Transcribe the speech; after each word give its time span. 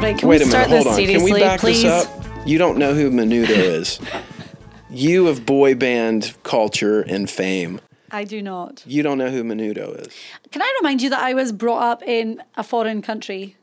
Can 0.00 0.28
Wait 0.28 0.40
we 0.40 0.46
a 0.46 0.48
start 0.48 0.70
minute, 0.70 0.82
hold 0.84 0.86
this 0.86 0.86
on. 0.86 0.94
seriously, 0.94 1.30
Can 1.30 1.34
we 1.34 1.40
back 1.40 1.60
please? 1.60 1.82
this 1.82 2.06
up? 2.06 2.24
You 2.46 2.56
don't 2.56 2.78
know 2.78 2.94
who 2.94 3.10
Menudo 3.10 3.50
is. 3.50 4.00
you 4.90 5.28
of 5.28 5.44
boy 5.44 5.74
band 5.74 6.34
culture 6.42 7.02
and 7.02 7.28
fame. 7.28 7.80
I 8.10 8.24
do 8.24 8.40
not. 8.40 8.82
You 8.86 9.02
don't 9.02 9.18
know 9.18 9.30
who 9.30 9.44
Menudo 9.44 10.00
is. 10.06 10.08
Can 10.50 10.62
I 10.62 10.74
remind 10.80 11.02
you 11.02 11.10
that 11.10 11.22
I 11.22 11.34
was 11.34 11.52
brought 11.52 11.82
up 11.82 12.02
in 12.02 12.42
a 12.56 12.62
foreign 12.64 13.02
country? 13.02 13.56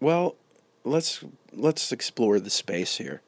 Well, 0.00 0.36
let's 0.84 1.22
let's 1.52 1.92
explore 1.92 2.40
the 2.40 2.50
space 2.50 2.96
here. 2.96 3.20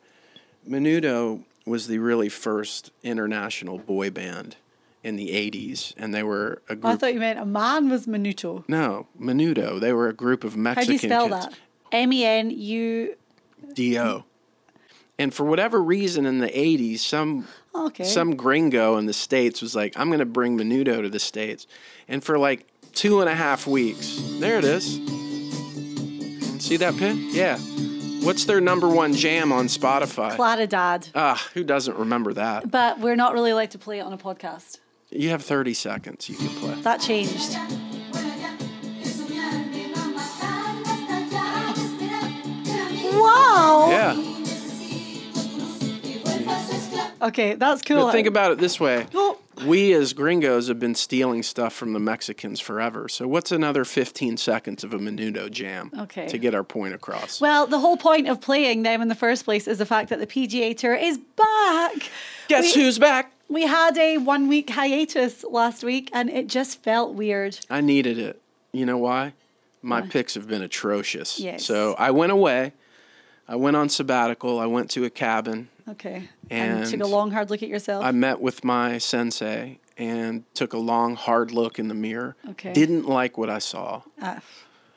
Menudo 0.68 1.44
was 1.66 1.88
the 1.88 1.98
really 1.98 2.30
first 2.30 2.90
international 3.02 3.78
boy 3.78 4.08
band 4.10 4.56
in 5.04 5.16
the 5.16 5.28
80s 5.28 5.94
and 5.98 6.12
they 6.14 6.22
were 6.22 6.62
a 6.68 6.76
Oh, 6.82 6.88
I 6.88 6.96
thought 6.96 7.12
you 7.14 7.20
meant 7.20 7.38
a 7.38 7.44
man 7.46 7.90
was 7.90 8.06
Menudo. 8.06 8.64
No, 8.66 9.06
Menudo. 9.20 9.78
They 9.78 9.92
were 9.92 10.08
a 10.08 10.14
group 10.14 10.42
of 10.42 10.56
Mexican 10.56 10.82
How 10.82 10.86
do 10.86 10.92
you 10.92 10.98
spell 10.98 11.28
kids. 11.28 11.46
that? 11.46 11.58
M 11.92 12.12
E 12.12 12.24
N 12.24 12.50
U. 12.50 13.14
D-O. 13.74 14.24
And 15.18 15.34
for 15.34 15.44
whatever 15.44 15.82
reason 15.82 16.26
in 16.26 16.38
the 16.38 16.48
80s, 16.48 17.00
some 17.00 17.46
Okay. 17.74 18.04
some 18.04 18.34
gringo 18.36 18.96
in 18.96 19.06
the 19.06 19.12
States 19.12 19.60
was 19.62 19.74
like, 19.76 19.92
I'm 19.98 20.08
going 20.08 20.20
to 20.20 20.24
bring 20.24 20.56
Menudo 20.58 21.02
to 21.02 21.08
the 21.08 21.18
States. 21.18 21.66
And 22.08 22.22
for 22.24 22.38
like 22.38 22.66
two 22.94 23.20
and 23.20 23.28
a 23.28 23.34
half 23.34 23.66
weeks, 23.66 24.20
there 24.38 24.58
it 24.58 24.64
is. 24.64 24.96
See 26.64 26.76
that 26.76 26.96
pin? 26.96 27.28
Yeah. 27.30 27.58
What's 28.24 28.44
their 28.46 28.60
number 28.60 28.88
one 28.88 29.12
jam 29.14 29.52
on 29.52 29.66
Spotify? 29.66 30.36
Claridad. 30.36 31.10
Ah, 31.14 31.48
who 31.54 31.62
doesn't 31.62 31.96
remember 31.96 32.32
that? 32.34 32.70
But 32.70 32.98
we're 33.00 33.16
not 33.16 33.32
really 33.32 33.52
allowed 33.52 33.70
to 33.72 33.78
play 33.78 33.98
it 34.00 34.02
on 34.02 34.12
a 34.12 34.18
podcast. 34.18 34.78
You 35.10 35.30
have 35.30 35.42
30 35.42 35.72
seconds 35.74 36.28
you 36.28 36.36
can 36.36 36.48
play. 36.48 36.74
That 36.82 37.00
changed. 37.00 37.56
Okay, 47.20 47.54
that's 47.54 47.82
cool. 47.82 48.06
But 48.06 48.12
think 48.12 48.26
about 48.28 48.52
it 48.52 48.58
this 48.58 48.78
way. 48.80 49.06
Oh. 49.60 49.66
We 49.66 49.92
as 49.92 50.12
gringos 50.12 50.68
have 50.68 50.78
been 50.78 50.94
stealing 50.94 51.42
stuff 51.42 51.72
from 51.72 51.92
the 51.92 51.98
Mexicans 51.98 52.60
forever. 52.60 53.08
So 53.08 53.26
what's 53.26 53.50
another 53.50 53.84
15 53.84 54.36
seconds 54.36 54.84
of 54.84 54.94
a 54.94 54.98
Menudo 55.00 55.50
jam 55.50 55.90
Okay. 55.98 56.28
to 56.28 56.38
get 56.38 56.54
our 56.54 56.62
point 56.62 56.94
across? 56.94 57.40
Well, 57.40 57.66
the 57.66 57.80
whole 57.80 57.96
point 57.96 58.28
of 58.28 58.40
playing 58.40 58.84
them 58.84 59.02
in 59.02 59.08
the 59.08 59.16
first 59.16 59.44
place 59.44 59.66
is 59.66 59.78
the 59.78 59.84
fact 59.84 60.10
that 60.10 60.20
the 60.20 60.28
PGA 60.28 60.76
Tour 60.76 60.94
is 60.94 61.18
back. 61.18 62.08
Guess 62.46 62.76
we- 62.76 62.82
who's 62.84 63.00
back? 63.00 63.32
We 63.48 63.62
had 63.66 63.98
a 63.98 64.18
one 64.18 64.46
week 64.46 64.70
hiatus 64.70 65.42
last 65.42 65.82
week 65.82 66.08
and 66.12 66.30
it 66.30 66.46
just 66.46 66.80
felt 66.84 67.14
weird. 67.14 67.58
I 67.68 67.80
needed 67.80 68.16
it. 68.16 68.40
You 68.70 68.86
know 68.86 68.98
why? 68.98 69.32
My 69.82 70.02
picks 70.02 70.34
have 70.34 70.46
been 70.46 70.62
atrocious. 70.62 71.40
Yes. 71.40 71.64
So 71.64 71.96
I 71.98 72.12
went 72.12 72.30
away. 72.30 72.74
I 73.48 73.56
went 73.56 73.76
on 73.76 73.88
sabbatical. 73.88 74.60
I 74.60 74.66
went 74.66 74.88
to 74.92 75.04
a 75.04 75.10
cabin. 75.10 75.68
Okay. 75.88 76.28
And, 76.50 76.86
took 76.86 77.00
a 77.00 77.06
long, 77.06 77.30
hard 77.30 77.50
look 77.50 77.62
at 77.62 77.68
yourself. 77.68 78.04
I 78.04 78.10
met 78.10 78.40
with 78.40 78.64
my 78.64 78.98
sensei 78.98 79.78
and 79.96 80.44
took 80.54 80.72
a 80.72 80.78
long, 80.78 81.16
hard 81.16 81.50
look 81.50 81.78
in 81.78 81.88
the 81.88 81.94
mirror. 81.94 82.36
Okay. 82.50 82.72
Didn't 82.72 83.06
like 83.06 83.38
what 83.38 83.50
I 83.50 83.58
saw. 83.58 84.02
Ah, 84.20 84.40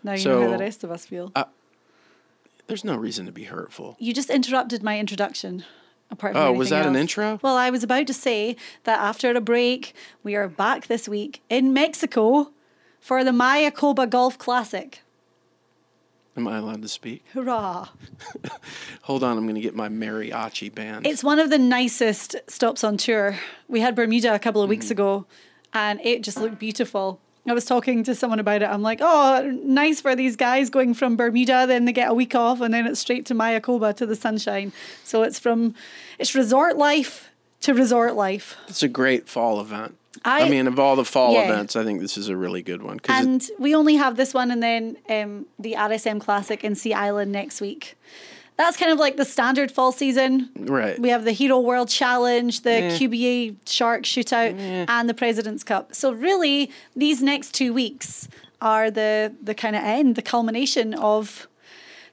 now 0.03 0.13
you 0.13 0.25
know 0.25 0.41
how 0.43 0.51
the 0.51 0.57
rest 0.57 0.83
of 0.83 0.91
us 0.91 1.05
feel. 1.05 1.31
There's 2.67 2.83
no 2.85 2.95
reason 2.95 3.25
to 3.25 3.31
be 3.31 3.43
hurtful. 3.45 3.97
you 3.99 4.13
just 4.13 4.29
interrupted 4.29 4.81
my 4.83 4.97
introduction. 4.99 5.65
Apart 6.09 6.33
from 6.33 6.41
Oh, 6.41 6.51
was 6.53 6.69
that 6.69 6.85
an 6.85 6.95
intro? 6.95 7.39
Well, 7.41 7.55
I 7.55 7.69
was 7.69 7.83
about 7.83 8.05
to 8.07 8.13
say 8.13 8.57
that 8.83 8.99
after 8.99 9.31
a 9.31 9.41
break, 9.41 9.93
we 10.23 10.35
are 10.35 10.49
back 10.49 10.87
this 10.87 11.07
week 11.07 11.41
in 11.49 11.73
Mexico 11.73 12.51
for 12.99 13.23
the 13.23 13.31
Mayakoba 13.31 14.09
Golf 14.09 14.37
Classic. 14.37 15.01
Am 16.37 16.47
I 16.47 16.57
allowed 16.57 16.81
to 16.81 16.87
speak? 16.87 17.25
Hurrah! 17.33 17.89
Hold 19.03 19.23
on, 19.23 19.37
I'm 19.37 19.43
going 19.43 19.55
to 19.55 19.61
get 19.61 19.75
my 19.75 19.89
mariachi 19.89 20.73
band. 20.73 21.05
It's 21.05 21.23
one 21.23 21.39
of 21.39 21.49
the 21.49 21.57
nicest 21.57 22.35
stops 22.47 22.83
on 22.83 22.95
tour. 22.97 23.37
We 23.67 23.81
had 23.81 23.95
Bermuda 23.95 24.33
a 24.33 24.39
couple 24.39 24.61
of 24.61 24.69
weeks 24.69 24.85
Mm-hmm. 24.85 24.91
ago 24.93 25.25
and 25.73 25.99
it 26.03 26.21
just 26.23 26.39
looked 26.39 26.57
beautiful. 26.59 27.19
I 27.47 27.53
was 27.53 27.65
talking 27.65 28.03
to 28.03 28.13
someone 28.13 28.39
about 28.39 28.61
it. 28.61 28.65
I'm 28.65 28.81
like, 28.83 28.99
oh, 29.01 29.49
nice 29.63 29.99
for 29.99 30.15
these 30.15 30.35
guys 30.35 30.69
going 30.69 30.93
from 30.93 31.15
Bermuda, 31.17 31.65
then 31.67 31.85
they 31.85 31.91
get 31.91 32.09
a 32.09 32.13
week 32.13 32.35
off, 32.35 32.61
and 32.61 32.71
then 32.71 32.85
it's 32.85 32.99
straight 32.99 33.25
to 33.27 33.33
Mayakoba 33.33 33.95
to 33.95 34.05
the 34.05 34.15
sunshine. 34.15 34.71
So 35.03 35.23
it's 35.23 35.39
from, 35.39 35.73
it's 36.19 36.35
resort 36.35 36.77
life 36.77 37.31
to 37.61 37.73
resort 37.73 38.15
life. 38.15 38.57
It's 38.67 38.83
a 38.83 38.87
great 38.87 39.27
fall 39.27 39.59
event. 39.59 39.95
I, 40.25 40.41
I- 40.43 40.49
mean, 40.49 40.67
of 40.67 40.79
all 40.79 40.95
the 40.95 41.05
fall 41.05 41.33
Yeah. 41.33 41.45
events, 41.51 41.75
I 41.75 41.83
think 41.83 42.01
this 42.01 42.17
is 42.17 42.27
a 42.29 42.35
really 42.35 42.61
good 42.61 42.81
one. 42.83 42.99
'cause 42.99 43.17
it- 43.19 43.27
And 43.27 43.49
we 43.59 43.73
only 43.75 43.95
have 43.95 44.17
this 44.17 44.33
one 44.33 44.51
and 44.51 44.61
then 44.61 44.97
um, 45.09 45.45
the 45.59 45.75
RSM 45.75 46.19
Classic 46.19 46.63
in 46.63 46.75
Sea 46.75 46.93
Island 46.93 47.31
next 47.31 47.61
week. 47.61 47.95
That's 48.57 48.77
kind 48.77 48.91
of 48.91 48.99
like 48.99 49.15
the 49.17 49.25
standard 49.25 49.71
fall 49.71 49.91
season. 49.91 50.49
right. 50.55 50.99
We 50.99 51.09
have 51.09 51.23
the 51.25 51.31
Hero 51.31 51.59
World 51.59 51.89
Challenge, 51.89 52.61
the. 52.61 52.95
QBE 52.99 53.55
Shark 53.65 54.03
Shootout, 54.03 54.53
and 54.87 55.09
the 55.09 55.13
President's 55.15 55.63
Cup. 55.63 55.95
So 55.95 56.11
really, 56.11 56.69
these 56.95 57.23
next 57.23 57.53
two 57.55 57.73
weeks 57.73 58.27
are 58.61 58.91
the 58.91 59.33
the 59.41 59.55
kind 59.55 59.75
of 59.75 59.81
end, 59.83 60.15
the 60.15 60.21
culmination 60.21 60.93
of 60.93 61.47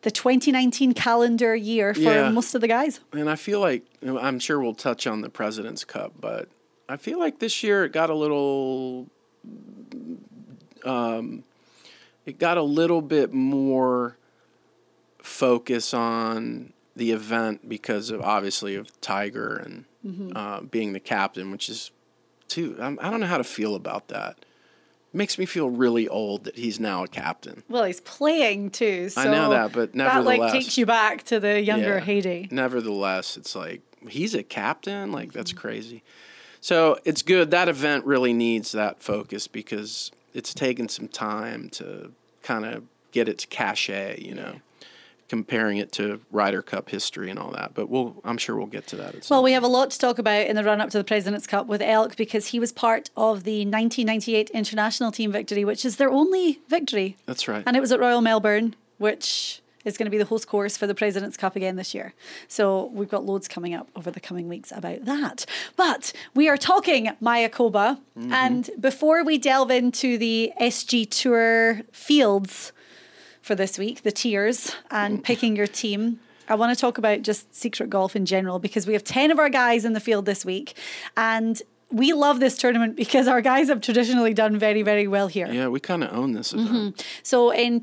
the 0.03 0.11
2019 0.11 0.95
calendar 0.95 1.55
year 1.57 1.93
for 1.93 2.31
most 2.31 2.55
of 2.55 2.61
the 2.63 2.69
guys. 2.69 3.01
And 3.13 3.29
I 3.29 3.35
feel 3.35 3.61
like 3.61 3.83
I'm 4.07 4.39
sure 4.39 4.59
we'll 4.61 4.73
touch 4.75 5.07
on 5.07 5.21
the 5.21 5.29
President's 5.29 5.85
Cup, 5.85 6.13
but 6.19 6.49
I 6.89 6.97
feel 6.97 7.19
like 7.19 7.39
this 7.39 7.63
year 7.63 7.85
it 7.85 7.93
got 7.93 8.09
a 8.11 8.15
little, 8.15 9.09
um, 10.85 11.45
it 12.25 12.39
got 12.39 12.57
a 12.59 12.63
little 12.63 13.03
bit 13.03 13.33
more 13.33 14.17
focus 15.23 15.93
on 15.93 16.73
the 16.97 17.13
event 17.13 17.69
because 17.69 18.11
of 18.11 18.21
obviously 18.23 18.75
of 18.75 18.99
Tiger 19.01 19.57
and 19.57 19.85
Mm-hmm. 20.07 20.37
uh, 20.37 20.61
being 20.61 20.93
the 20.93 21.01
captain, 21.01 21.51
which 21.51 21.69
is 21.69 21.91
too. 22.47 22.77
I'm, 22.81 23.01
I 23.03 23.11
don't 23.11 23.19
know 23.19 23.27
how 23.27 23.37
to 23.37 23.45
feel 23.45 23.75
about 23.75 24.09
that. 24.09 24.45
makes 25.13 25.37
me 25.39 25.45
feel 25.45 25.69
really 25.69 26.07
old 26.07 26.45
that 26.45 26.57
he's 26.57 26.79
now 26.79 27.03
a 27.03 27.09
captain. 27.09 27.65
Well, 27.69 27.83
he's 27.83 28.01
playing 28.01 28.71
too. 28.71 29.09
So 29.09 29.23
I 29.23 29.25
know 29.27 29.51
that, 29.51 29.73
but 29.73 29.97
nevertheless, 29.97 30.25
that 30.25 30.39
like 30.39 30.53
takes 30.53 30.79
you 30.79 30.87
back 30.87 31.25
to 31.25 31.41
the 31.41 31.61
younger 31.61 31.99
Yeah. 31.99 32.05
heyday. 32.05 32.49
Nevertheless, 32.53 33.37
it's 33.37 33.57
like 33.57 33.83
he's 34.09 34.35
a 34.37 34.45
captain. 34.45 35.11
Like 35.11 35.33
that's 35.33 35.51
Mm-hmm. 35.51 35.61
crazy. 35.61 36.03
So 36.61 36.99
it's 37.05 37.23
good. 37.23 37.51
That 37.51 37.69
event 37.69 38.05
really 38.05 38.33
needs 38.33 38.73
that 38.73 39.01
focus 39.01 39.47
because 39.47 40.11
it's 40.35 40.53
taken 40.53 40.89
some 40.89 41.09
time 41.09 41.69
to 41.71 42.13
kind 42.43 42.65
of 42.65 42.85
get 43.13 43.29
its 43.29 43.45
cachet. 43.45 44.21
You 44.21 44.35
know, 44.35 44.61
comparing 45.29 45.77
it 45.77 45.93
to 45.93 46.21
Ryder 46.31 46.63
Cup 46.63 46.89
history 46.89 47.31
and 47.31 47.39
all 47.39 47.51
that. 47.53 47.75
But 47.75 47.89
we'll, 47.89 48.17
I'm 48.25 48.39
sure 48.39 48.57
we'll 48.57 48.67
get 48.67 48.87
to 48.89 48.97
that. 48.97 49.27
Well, 49.31 49.43
we 49.43 49.53
have 49.53 49.63
a 49.63 49.69
lot 49.69 49.91
to 49.91 49.99
talk 49.99 50.19
about 50.19 50.47
in 50.47 50.57
the 50.57 50.65
run 50.65 50.81
up 50.81 50.91
to 50.91 50.99
the 50.99 51.05
President's 51.05 51.47
Cup 51.47 51.67
with 51.67 51.83
Elk 51.83 52.17
because 52.17 52.47
he 52.49 52.59
was 52.59 52.73
part 52.73 53.11
of 53.17 53.45
the 53.45 53.61
1998 53.61 54.51
international 54.51 55.13
team 55.13 55.31
victory, 55.31 55.65
which 55.65 55.85
is 55.85 55.97
their 55.97 56.11
only 56.11 56.61
victory. 56.69 57.17
That's 57.27 57.47
right. 57.47 57.63
And 57.67 57.77
it 57.77 57.81
was 57.81 57.93
at 57.93 58.01
Royal 58.01 58.21
Melbourne, 58.21 58.75
which 58.97 59.61
is 59.89 59.99
going 59.99 60.07
to 60.07 60.11
be 60.11 60.19
the 60.19 60.25
host 60.25 60.47
course 60.47 60.77
for 60.77 60.87
the 60.87 60.95
President's 60.95 61.37
Cup 61.37 61.57
again 61.57 61.77
this 61.77 61.95
year. 61.95 62.15
So 62.47 62.87
we've 62.93 63.09
got 63.09 63.25
loads 63.25 63.49
coming 63.49 63.75
up 63.75 63.89
over 63.97 64.11
the 64.11 64.21
coming 64.21 64.49
weeks 64.49 64.71
about 64.71 65.05
that. 65.07 65.45
But 65.77 66.13
we 66.35 66.49
are 66.49 66.57
talking 66.57 67.07
Mayakoba. 67.21 67.99
And 68.31 68.71
before 68.79 69.25
we 69.25 69.39
delve 69.39 69.71
into 69.71 70.19
the 70.19 70.53
SG 70.61 71.09
Tour 71.11 71.83
fields 71.93 72.73
for 73.43 73.55
this 73.55 73.79
week, 73.79 74.03
the 74.03 74.13
tiers, 74.13 74.77
and 74.91 75.25
picking 75.25 75.57
your 75.57 75.67
team, 75.67 76.21
I 76.49 76.55
want 76.55 76.75
to 76.75 76.81
talk 76.81 76.99
about 76.99 77.23
just 77.23 77.55
secret 77.55 77.91
golf 77.91 78.17
in 78.17 78.27
general 78.27 78.59
because 78.59 78.87
we 78.87 78.93
have 78.95 79.05
10 79.05 79.31
of 79.31 79.39
our 79.39 79.49
guys 79.49 79.85
in 79.85 79.93
the 79.93 80.01
field 80.01 80.27
this 80.27 80.45
week. 80.45 80.77
And 81.17 81.61
we 81.91 82.13
love 82.13 82.41
this 82.41 82.57
tournament 82.57 82.97
because 82.97 83.29
our 83.29 83.41
guys 83.41 83.69
have 83.69 83.81
traditionally 83.81 84.35
done 84.35 84.59
very, 84.59 84.83
very 84.83 85.07
well 85.07 85.29
here. 85.29 85.47
yeah, 85.47 85.69
we 85.69 85.81
kind 85.81 86.05
of 86.05 86.13
own 86.13 86.33
this 86.33 86.53
event. 86.53 86.69
Mm-hmm. 86.69 87.01
So 87.23 87.51
in 87.51 87.81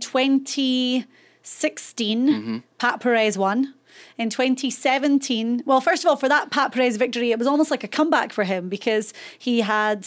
2016, 1.46 2.28
mm-hmm. 2.28 2.58
Pat 2.80 3.00
Perez 3.00 3.38
won. 3.38 3.74
In 4.18 4.30
2017, 4.30 5.64
well, 5.66 5.80
first 5.80 6.04
of 6.04 6.10
all, 6.10 6.16
for 6.16 6.28
that 6.28 6.50
Pat 6.50 6.72
Perez 6.72 6.98
victory, 6.98 7.32
it 7.32 7.38
was 7.38 7.48
almost 7.48 7.72
like 7.72 7.84
a 7.84 7.88
comeback 7.88 8.34
for 8.34 8.44
him 8.44 8.68
because 8.68 9.14
he 9.38 9.62
had 9.62 10.06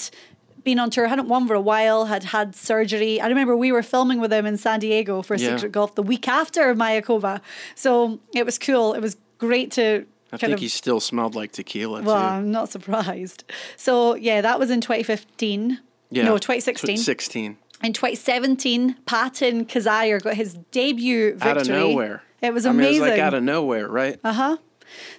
been 0.64 0.78
on 0.78 0.90
tour, 0.90 1.06
hadn't 1.06 1.28
won 1.28 1.46
for 1.46 1.54
a 1.54 1.60
while, 1.60 2.06
had 2.06 2.24
had 2.24 2.54
surgery. 2.54 3.20
I 3.20 3.28
remember 3.28 3.56
we 3.56 3.72
were 3.72 3.82
filming 3.82 4.20
with 4.20 4.32
him 4.32 4.44
in 4.44 4.56
San 4.56 4.80
Diego 4.80 5.22
for 5.22 5.36
Yeah. 5.36 5.56
Secret 5.56 5.72
Golf 5.72 5.94
the 5.94 6.02
week 6.02 6.28
after 6.28 6.74
Mayakoba. 6.74 7.40
So 7.74 8.18
it 8.34 8.44
was 8.44 8.58
cool. 8.58 8.92
It 8.92 9.00
was 9.00 9.16
great 9.38 9.70
to 9.72 10.04
I 10.32 10.36
think 10.36 10.52
of 10.52 10.60
he 10.60 10.68
still 10.68 11.00
smelled 11.00 11.34
like 11.34 11.52
tequila 11.52 12.02
well, 12.02 12.16
too. 12.16 12.22
I'm 12.22 12.50
not 12.50 12.68
surprised. 12.68 13.44
So 13.76 14.14
yeah, 14.16 14.42
that 14.42 14.58
was 14.58 14.70
in 14.70 14.80
2015. 14.80 15.80
Yeah, 16.10 16.24
No, 16.24 16.38
2016. 16.38 16.96
2016. 16.96 17.56
16. 17.82 17.86
In 17.86 17.92
2017, 17.92 18.96
Patton 19.06 19.64
Kizzire 19.66 20.22
got 20.22 20.34
his 20.34 20.54
debut 20.70 21.32
victory. 21.32 21.50
Out 21.50 21.56
of 21.58 21.68
nowhere. 21.68 22.22
It 22.40 22.54
was 22.54 22.66
I 22.66 22.70
mean, 22.70 22.80
amazing. 22.80 22.96
it 22.96 23.00
was 23.02 23.10
like 23.10 23.20
out 23.20 23.34
of 23.34 23.42
nowhere, 23.42 23.88
right? 23.88 24.18
Uh 24.22 24.32
huh. 24.32 24.56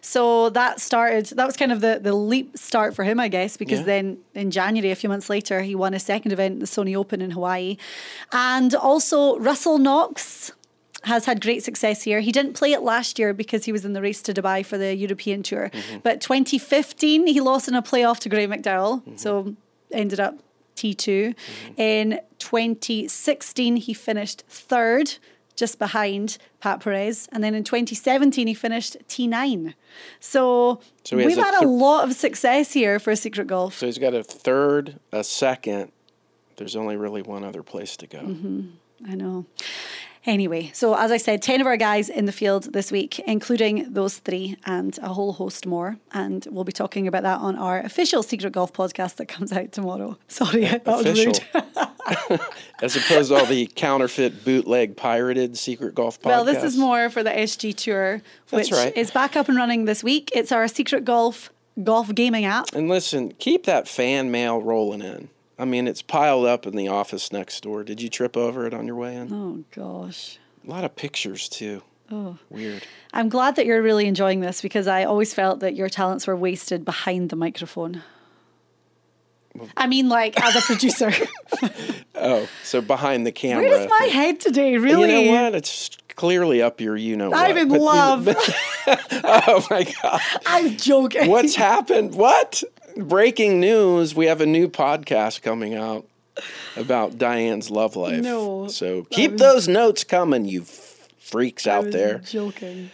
So 0.01 0.49
that 0.51 0.79
started. 0.79 1.27
That 1.37 1.45
was 1.45 1.55
kind 1.55 1.71
of 1.71 1.79
the 1.81 1.99
the 2.01 2.13
leap 2.15 2.57
start 2.57 2.95
for 2.95 3.03
him, 3.03 3.19
I 3.19 3.27
guess, 3.27 3.55
because 3.57 3.79
Yeah. 3.79 3.85
then 3.85 4.17
in 4.33 4.51
January, 4.51 4.91
a 4.91 4.95
few 4.95 5.09
months 5.09 5.29
later, 5.29 5.61
he 5.61 5.75
won 5.75 5.93
a 5.93 5.99
second 5.99 6.31
event, 6.31 6.59
the 6.59 6.65
Sony 6.65 6.95
Open 6.95 7.21
in 7.21 7.31
Hawaii, 7.31 7.77
and 8.31 8.73
also 8.73 9.37
Russell 9.39 9.77
Knox 9.77 10.51
has 11.03 11.25
had 11.25 11.39
great 11.39 11.63
success 11.63 12.03
here. 12.03 12.19
He 12.19 12.31
didn't 12.31 12.53
play 12.53 12.73
it 12.73 12.81
last 12.81 13.19
year 13.19 13.33
because 13.33 13.63
he 13.65 13.71
was 13.71 13.85
in 13.85 13.93
the 13.93 14.01
race 14.01 14.21
to 14.23 14.33
Dubai 14.33 14.65
for 14.65 14.77
the 14.77 14.93
European 14.95 15.43
Tour. 15.43 15.69
Mm-hmm. 15.73 15.99
But 16.03 16.19
2015, 16.19 17.27
he 17.27 17.39
lost 17.39 17.67
in 17.69 17.75
a 17.75 17.81
playoff 17.81 18.19
to 18.19 18.29
Graeme 18.29 18.49
McDowell, 18.51 19.01
Mm-hmm. 19.03 19.15
so 19.17 19.55
ended 19.91 20.19
up 20.19 20.35
T2. 20.79 21.35
In 21.77 22.19
2016, 22.39 23.75
he 23.75 23.93
finished 23.93 24.43
third, 24.47 25.15
just 25.55 25.77
behind 25.77 26.37
Pat 26.61 26.79
Perez. 26.79 27.27
And 27.31 27.43
then 27.43 27.53
in 27.53 27.63
2017, 27.63 28.47
he 28.47 28.53
finished 28.53 28.97
T9. 29.07 29.73
So, 30.19 30.79
So 31.03 31.17
we've 31.17 31.37
a 31.37 31.43
had 31.43 31.63
a 31.63 31.67
lot 31.67 32.05
of 32.05 32.15
success 32.15 32.71
here 32.73 32.97
for 32.99 33.15
Secret 33.15 33.47
Golf. 33.47 33.77
So 33.77 33.85
he's 33.85 33.97
got 33.97 34.13
a 34.13 34.23
third, 34.23 34.99
a 35.11 35.23
second. 35.23 35.91
There's 36.55 36.75
only 36.75 36.95
really 36.95 37.21
one 37.21 37.43
other 37.43 37.63
place 37.63 37.97
to 37.97 38.07
go. 38.07 38.19
Mm-hmm. 38.19 38.61
I 39.07 39.15
know. 39.15 39.45
Anyway, 40.25 40.69
so 40.73 40.95
as 40.95 41.11
I 41.11 41.17
said, 41.17 41.41
10 41.41 41.61
of 41.61 41.67
our 41.67 41.77
guys 41.77 42.09
in 42.09 42.25
the 42.25 42.31
field 42.31 42.73
this 42.73 42.91
week, 42.91 43.19
including 43.19 43.91
those 43.91 44.17
three 44.17 44.57
and 44.65 44.97
a 44.99 45.09
whole 45.09 45.33
host 45.33 45.65
more. 45.65 45.97
And 46.13 46.45
we'll 46.51 46.65
be 46.65 46.71
talking 46.71 47.07
about 47.07 47.23
that 47.23 47.39
on 47.39 47.55
our 47.55 47.79
official 47.79 48.21
Secret 48.21 48.51
Golf 48.51 48.73
podcast 48.73 49.15
that 49.15 49.27
comes 49.27 49.51
out 49.53 49.71
tomorrow. 49.71 50.17
Sorry, 50.27 50.65
that 50.65 50.85
was 50.85 51.25
rude. 51.25 51.39
As 52.81 52.95
opposed 52.95 53.29
to 53.29 53.37
all 53.37 53.45
the 53.45 53.67
counterfeit, 53.75 54.43
bootleg, 54.43 54.97
pirated 54.97 55.57
secret 55.57 55.93
golf 55.95 56.19
podcasts. 56.19 56.25
Well, 56.25 56.43
this 56.43 56.63
is 56.63 56.75
more 56.75 57.09
for 57.09 57.23
the 57.23 57.29
SG 57.29 57.75
Tour, 57.75 58.21
which 58.49 58.71
right. 58.71 58.95
is 58.97 59.11
back 59.11 59.35
up 59.35 59.47
and 59.47 59.57
running 59.57 59.85
this 59.85 60.03
week. 60.03 60.31
It's 60.33 60.51
our 60.51 60.67
Secret 60.67 61.05
Golf 61.05 61.51
golf 61.83 62.13
gaming 62.13 62.45
app. 62.45 62.73
And 62.73 62.89
listen, 62.89 63.33
keep 63.33 63.65
that 63.65 63.87
fan 63.87 64.31
mail 64.31 64.61
rolling 64.61 65.01
in. 65.01 65.29
I 65.59 65.65
mean, 65.65 65.87
it's 65.87 66.01
piled 66.01 66.45
up 66.45 66.65
in 66.65 66.75
the 66.75 66.87
office 66.87 67.31
next 67.33 67.61
door. 67.63 67.83
Did 67.83 68.01
you 68.01 68.09
trip 68.09 68.37
over 68.37 68.65
it 68.65 68.73
on 68.73 68.87
your 68.87 68.95
way 68.95 69.15
in? 69.15 69.31
Oh, 69.33 69.63
gosh. 69.75 70.39
A 70.65 70.69
lot 70.69 70.83
of 70.85 70.95
pictures, 70.95 71.49
too. 71.49 71.83
Oh. 72.09 72.37
Weird. 72.49 72.83
I'm 73.13 73.27
glad 73.29 73.57
that 73.57 73.65
you're 73.65 73.81
really 73.81 74.07
enjoying 74.07 74.39
this 74.39 74.61
because 74.61 74.87
I 74.87 75.03
always 75.03 75.33
felt 75.33 75.59
that 75.59 75.75
your 75.75 75.89
talents 75.89 76.25
were 76.27 76.35
wasted 76.35 76.85
behind 76.85 77.29
the 77.29 77.35
microphone. 77.35 78.01
I 79.75 79.87
mean, 79.87 80.07
like 80.09 80.39
as 80.41 80.55
a 80.55 80.61
producer. 80.61 81.11
Oh, 82.21 82.49
so 82.65 82.81
behind 82.81 83.25
the 83.25 83.31
camera. 83.31 83.63
Where 83.63 83.79
is 83.81 83.89
my 83.89 84.05
head 84.07 84.41
today? 84.41 84.75
Really? 84.75 85.23
You 85.27 85.31
know 85.31 85.41
what? 85.43 85.55
It's 85.55 85.89
clearly 86.17 86.61
up 86.61 86.81
your 86.81 86.97
you 86.97 87.15
know 87.15 87.31
I'm 87.33 87.55
what. 87.55 87.57
in 87.57 87.69
But- 87.69 87.79
love. 87.79 88.27
oh 89.23 89.65
my 89.71 89.85
god. 90.03 90.19
I'm 90.45 90.75
joking. 90.75 91.29
What's 91.29 91.55
happened? 91.55 92.15
What? 92.15 92.61
Breaking 92.97 93.59
news. 93.59 94.15
We 94.15 94.25
have 94.27 94.41
a 94.41 94.45
new 94.45 94.67
podcast 94.67 95.41
coming 95.41 95.75
out 95.75 96.05
about 96.75 97.17
Diane's 97.17 97.69
love 97.69 97.95
life. 97.95 98.21
No, 98.21 98.67
So 98.67 99.03
keep 99.09 99.37
those 99.37 99.67
notes 99.67 100.03
coming, 100.03 100.45
you 100.45 100.63
freaks 101.19 101.67
I 101.67 101.75
out 101.75 101.85
was 101.85 101.93
there. 101.93 102.17
Joking. 102.19 102.91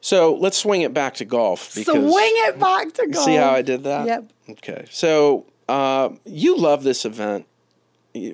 So 0.00 0.34
let's 0.34 0.56
swing 0.56 0.82
it 0.82 0.94
back 0.94 1.14
to 1.14 1.24
golf. 1.24 1.74
Because 1.74 1.94
Swing 2.12 2.32
it 2.46 2.58
back 2.58 2.92
to 2.94 3.08
golf. 3.08 3.24
See 3.24 3.34
how 3.34 3.50
I 3.50 3.62
did 3.62 3.84
that? 3.84 4.06
Yep. 4.06 4.32
Okay. 4.50 4.84
So 4.90 5.46
uh, 5.68 6.10
you 6.24 6.56
love 6.56 6.82
this 6.84 7.04
event. 7.04 7.46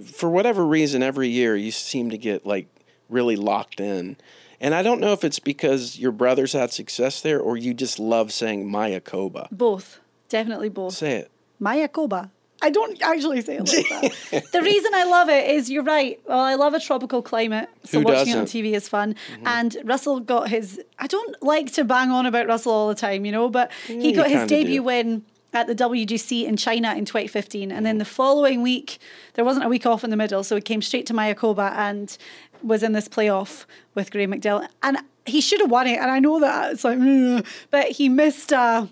For 0.05 0.31
whatever 0.31 0.65
reason, 0.65 1.03
every 1.03 1.29
year 1.29 1.57
you 1.57 1.71
seem 1.71 2.11
to 2.11 2.19
get 2.19 2.47
like 2.47 2.67
really 3.09 3.37
locked 3.37 3.81
in. 3.81 4.17
And 4.61 4.75
I 4.75 4.83
don't 4.83 5.01
know 5.01 5.13
if 5.13 5.25
it's 5.25 5.39
because 5.41 5.99
your 5.99 6.13
brothers 6.13 6.53
had 6.53 6.73
success 6.73 7.21
there 7.21 7.41
or 7.41 7.57
you 7.57 7.75
just 7.75 7.99
love 7.99 8.33
saying 8.33 8.71
Mayakoba. 8.71 9.49
Both. 9.51 10.01
Definitely 10.35 10.69
both. 10.69 10.95
Say 10.95 11.19
it. 11.19 11.31
Mayakoba. 11.63 12.29
I 12.61 12.71
don't 12.71 13.01
actually 13.01 13.41
say 13.41 13.59
it 13.59 13.69
like 13.73 13.89
that. 14.33 14.45
the 14.53 14.63
reason 14.63 14.93
I 14.93 15.05
love 15.05 15.29
it 15.29 15.49
is 15.49 15.71
you're 15.71 15.85
right. 15.85 16.19
Well, 16.27 16.41
I 16.41 16.57
love 16.57 16.75
a 16.75 16.81
tropical 16.81 17.23
climate, 17.23 17.69
so 17.85 18.01
Who 18.01 18.05
watching 18.07 18.35
it 18.35 18.39
on? 18.39 18.45
TV 18.47 18.73
is 18.73 18.89
fun. 18.89 19.15
And 19.47 19.77
Russell 19.85 20.19
got 20.19 20.49
his. 20.49 20.83
I 20.99 21.07
don't 21.07 21.41
like 21.41 21.73
to 21.75 21.85
bang 21.85 22.11
on 22.11 22.27
about 22.27 22.49
Russell 22.49 22.73
all 22.73 22.89
the 22.89 22.97
time, 22.97 23.25
you 23.25 23.31
know, 23.31 23.49
but 23.49 23.71
he 23.87 24.11
got 24.11 24.29
his 24.29 24.49
debut 24.49 24.81
do. 24.81 24.83
win 24.83 25.25
at 25.53 25.69
the 25.69 25.75
WGC 25.77 26.47
in 26.47 26.57
China 26.57 26.97
in 26.97 27.05
2015, 27.05 27.71
and 27.71 27.87
then 27.87 27.99
the 27.99 28.05
following 28.05 28.61
week 28.61 28.99
there 29.35 29.45
wasn't 29.45 29.65
a 29.65 29.69
week 29.69 29.87
off 29.87 30.03
in 30.03 30.11
the 30.11 30.17
middle, 30.17 30.43
so 30.43 30.57
he 30.57 30.61
came 30.61 30.83
straight 30.83 31.07
to 31.07 31.13
Mayakoba 31.13 31.71
and 31.77 32.19
was 32.61 32.83
in 32.83 32.91
this 32.91 33.07
playoff 33.07 33.67
with 33.95 34.11
Graeme 34.11 34.33
McDowell, 34.33 34.67
and 34.83 34.99
he 35.27 35.41
should 35.41 35.61
have 35.61 35.71
won 35.71 35.87
it. 35.87 36.01
And 36.01 36.11
I 36.11 36.19
know 36.19 36.41
that 36.41 36.73
it's 36.73 36.83
like, 36.83 36.99
but 37.71 37.93
he 37.93 38.09
missed. 38.09 38.53
Uh, 38.53 38.89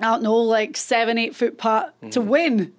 I 0.00 0.04
don't 0.12 0.22
know, 0.22 0.36
like 0.36 0.76
seven, 0.76 1.18
eight 1.18 1.34
foot 1.34 1.58
putt 1.58 1.94
to 2.12 2.20
Mm-hmm. 2.20 2.28
win. 2.28 2.72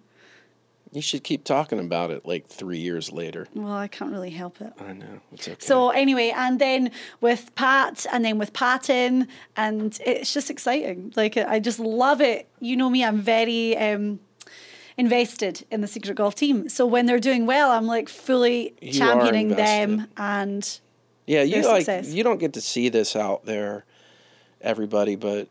You 0.92 1.02
should 1.04 1.24
keep 1.24 1.44
talking 1.44 1.78
about 1.80 2.10
it 2.10 2.26
like 2.26 2.48
three 2.48 2.80
years 2.80 3.12
later. 3.12 3.48
Well, 3.54 3.72
I 3.72 3.88
can't 3.88 4.12
really 4.12 4.32
help 4.32 4.60
it. 4.60 4.74
I 4.80 4.94
know. 4.94 5.20
It's 5.32 5.48
okay. 5.48 5.56
So 5.60 5.92
anyway, 5.92 6.34
and 6.36 6.58
then 6.58 6.90
with 7.22 7.54
Pat, 7.54 8.08
and 8.12 8.26
then 8.26 8.40
with 8.40 8.54
Patton, 8.54 9.28
and 9.56 10.00
it's 10.04 10.34
just 10.34 10.50
exciting. 10.50 11.14
Like 11.16 11.38
I 11.38 11.60
just 11.60 11.80
love 11.80 12.22
it. 12.22 12.48
You 12.60 12.76
know 12.76 12.90
me, 12.90 13.06
I'm 13.06 13.20
very 13.22 13.78
um, 13.78 14.20
invested 14.98 15.64
in 15.70 15.82
the 15.82 15.88
Secret 15.88 16.16
Golf 16.16 16.34
team. 16.34 16.68
So 16.70 16.88
when 16.88 17.06
they're 17.06 17.20
doing 17.20 17.46
well, 17.46 17.70
I'm 17.70 17.86
like 17.86 18.10
fully 18.10 18.74
You 18.82 18.92
championing 18.94 19.50
them, 19.50 20.08
and 20.18 20.80
Yeah, 21.28 21.44
you 21.44 21.62
like 21.68 21.86
success. 21.86 22.08
you 22.12 22.24
don't 22.24 22.40
get 22.40 22.54
to 22.54 22.62
see 22.62 22.90
this 22.90 23.16
out 23.16 23.46
there, 23.46 23.86
everybody, 24.60 25.16
but 25.16 25.50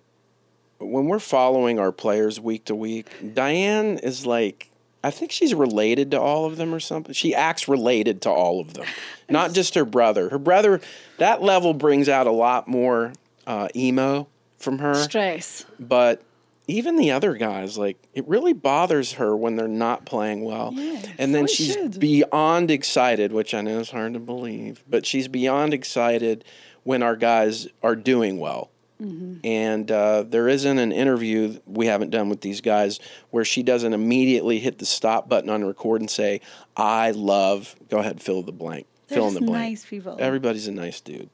when 0.78 1.06
we're 1.06 1.18
following 1.18 1.78
our 1.78 1.92
players 1.92 2.40
week 2.40 2.66
to 2.66 2.74
week, 2.74 3.08
Diane 3.34 3.98
is 3.98 4.26
like 4.26 4.70
I 5.02 5.10
think 5.10 5.30
she's 5.30 5.54
related 5.54 6.10
to 6.10 6.20
all 6.20 6.44
of 6.44 6.56
them 6.56 6.74
or 6.74 6.80
something. 6.80 7.12
She 7.12 7.34
acts 7.34 7.68
related 7.68 8.22
to 8.22 8.30
all 8.30 8.60
of 8.60 8.74
them, 8.74 8.86
not 9.28 9.52
just 9.52 9.74
her 9.74 9.84
brother. 9.84 10.28
Her 10.28 10.38
brother, 10.38 10.80
that 11.18 11.42
level 11.42 11.72
brings 11.74 12.08
out 12.08 12.26
a 12.26 12.32
lot 12.32 12.66
more 12.68 13.12
uh, 13.46 13.68
emo 13.76 14.28
from 14.56 14.78
her, 14.78 14.94
stress. 14.94 15.64
but 15.78 16.22
even 16.66 16.96
the 16.96 17.12
other 17.12 17.34
guys, 17.34 17.78
like 17.78 17.96
it 18.12 18.26
really 18.28 18.52
bothers 18.52 19.14
her 19.14 19.36
when 19.36 19.56
they're 19.56 19.68
not 19.68 20.04
playing 20.04 20.42
well. 20.42 20.72
Yeah, 20.74 21.00
and 21.16 21.34
then 21.34 21.46
she's 21.46 21.74
should. 21.74 22.00
beyond 22.00 22.70
excited, 22.70 23.32
which 23.32 23.54
I 23.54 23.60
know 23.60 23.78
is 23.78 23.90
hard 23.90 24.14
to 24.14 24.20
believe, 24.20 24.84
but 24.88 25.06
she's 25.06 25.28
beyond 25.28 25.72
excited 25.72 26.44
when 26.82 27.02
our 27.02 27.16
guys 27.16 27.68
are 27.82 27.96
doing 27.96 28.38
well. 28.38 28.70
Mm-hmm. 29.00 29.46
And 29.46 29.90
uh, 29.90 30.24
there 30.24 30.48
isn't 30.48 30.78
an 30.78 30.92
interview 30.92 31.58
we 31.66 31.86
haven't 31.86 32.10
done 32.10 32.28
with 32.28 32.40
these 32.40 32.60
guys 32.60 32.98
where 33.30 33.44
she 33.44 33.62
doesn't 33.62 33.92
immediately 33.92 34.58
hit 34.58 34.78
the 34.78 34.86
stop 34.86 35.28
button 35.28 35.50
on 35.50 35.64
record 35.64 36.00
and 36.00 36.10
say, 36.10 36.40
I 36.76 37.12
love, 37.12 37.76
go 37.88 37.98
ahead, 37.98 38.20
fill 38.20 38.42
the 38.42 38.52
blank. 38.52 38.86
They're 39.06 39.18
fill 39.18 39.28
in 39.28 39.34
the 39.34 39.40
blank. 39.40 39.70
nice 39.70 39.86
people. 39.86 40.16
Everybody's 40.18 40.66
a 40.66 40.72
nice 40.72 41.00
dude. 41.00 41.30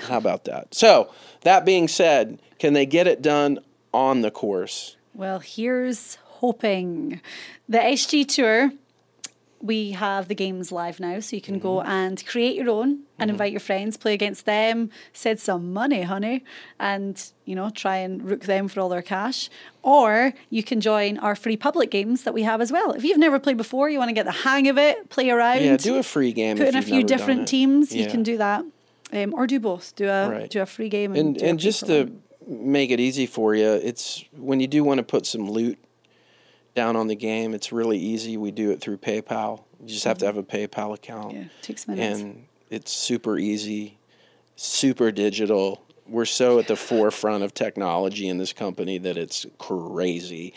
How 0.00 0.18
about 0.18 0.44
that? 0.44 0.74
So, 0.74 1.12
that 1.42 1.64
being 1.64 1.88
said, 1.88 2.40
can 2.58 2.72
they 2.72 2.86
get 2.86 3.06
it 3.06 3.22
done 3.22 3.58
on 3.92 4.22
the 4.22 4.30
course? 4.30 4.96
Well, 5.14 5.38
here's 5.38 6.16
hoping. 6.24 7.20
The 7.68 7.78
SG 7.78 8.26
Tour, 8.26 8.72
we 9.64 9.92
have 9.92 10.28
the 10.28 10.34
games 10.34 10.70
live 10.70 11.00
now, 11.00 11.18
so 11.20 11.34
you 11.36 11.40
can 11.42 11.58
go 11.58 11.76
Mm-hmm. 11.78 11.88
and 11.90 12.26
create 12.26 12.54
your 12.54 12.68
own 12.70 13.00
and 13.18 13.30
invite 13.30 13.50
your 13.52 13.60
friends, 13.60 13.96
play 13.96 14.12
against 14.12 14.44
them, 14.44 14.90
send 15.12 15.40
some 15.40 15.72
money, 15.72 16.02
honey, 16.02 16.44
and 16.78 17.14
you 17.46 17.54
know, 17.54 17.70
try 17.70 17.96
and 17.96 18.22
rook 18.30 18.42
them 18.44 18.68
for 18.68 18.80
all 18.80 18.88
their 18.90 19.02
cash. 19.02 19.48
Or 19.82 20.34
you 20.50 20.62
can 20.62 20.80
join 20.80 21.18
our 21.18 21.34
free 21.34 21.56
public 21.56 21.90
games 21.90 22.24
that 22.24 22.34
we 22.34 22.42
have 22.42 22.60
as 22.60 22.70
well. 22.70 22.92
If 22.92 23.04
you've 23.04 23.18
never 23.18 23.38
played 23.38 23.56
before, 23.56 23.88
you 23.88 23.98
want 23.98 24.10
to 24.10 24.14
get 24.14 24.26
the 24.26 24.32
hang 24.48 24.68
of 24.68 24.76
it, 24.78 25.08
play 25.08 25.30
around. 25.30 25.62
Yeah, 25.62 25.76
do 25.76 25.96
a 25.96 26.02
free 26.02 26.32
game. 26.32 26.56
Put 26.58 26.68
in 26.68 26.76
a 26.76 26.82
few 26.82 27.02
different 27.02 27.48
teams. 27.48 27.94
You 27.94 28.06
can 28.06 28.22
do 28.22 28.36
that, 28.38 28.64
um, 29.12 29.32
or 29.34 29.46
do 29.46 29.58
both. 29.60 29.94
Do 29.96 30.08
a 30.08 30.28
Right. 30.30 30.50
do 30.50 30.60
a 30.60 30.66
free 30.66 30.88
game 30.88 31.12
and 31.14 31.36
and 31.36 31.42
and 31.50 31.58
just 31.58 31.86
to 31.86 32.10
make 32.46 32.90
it 32.90 33.00
easy 33.00 33.26
for 33.26 33.54
you, 33.54 33.70
it's 33.90 34.24
when 34.36 34.60
you 34.60 34.66
do 34.66 34.84
want 34.84 34.98
to 34.98 35.02
put 35.04 35.24
some 35.26 35.50
loot 35.50 35.78
down 36.74 36.96
on 36.96 37.06
the 37.06 37.14
game, 37.16 37.54
it's 37.54 37.72
really 37.72 37.98
easy. 37.98 38.36
We 38.36 38.50
do 38.50 38.70
it 38.70 38.80
through 38.80 38.98
PayPal. 38.98 39.64
You 39.80 39.88
just 39.88 40.04
have 40.04 40.18
to 40.18 40.26
have 40.26 40.36
a 40.36 40.42
PayPal 40.42 40.94
account. 40.94 41.28
Mm-hmm. 41.28 41.42
Yeah, 41.42 41.48
takes 41.62 41.86
minutes. 41.86 42.20
And 42.20 42.46
it's 42.70 42.92
super 42.92 43.38
easy, 43.38 43.98
super 44.56 45.10
digital. 45.10 45.82
We're 46.06 46.24
so 46.26 46.58
at 46.58 46.66
the 46.68 46.76
forefront 46.76 47.44
of 47.44 47.54
technology 47.54 48.28
in 48.28 48.38
this 48.38 48.52
company 48.52 48.98
that 48.98 49.16
it's 49.16 49.46
crazy. 49.58 50.52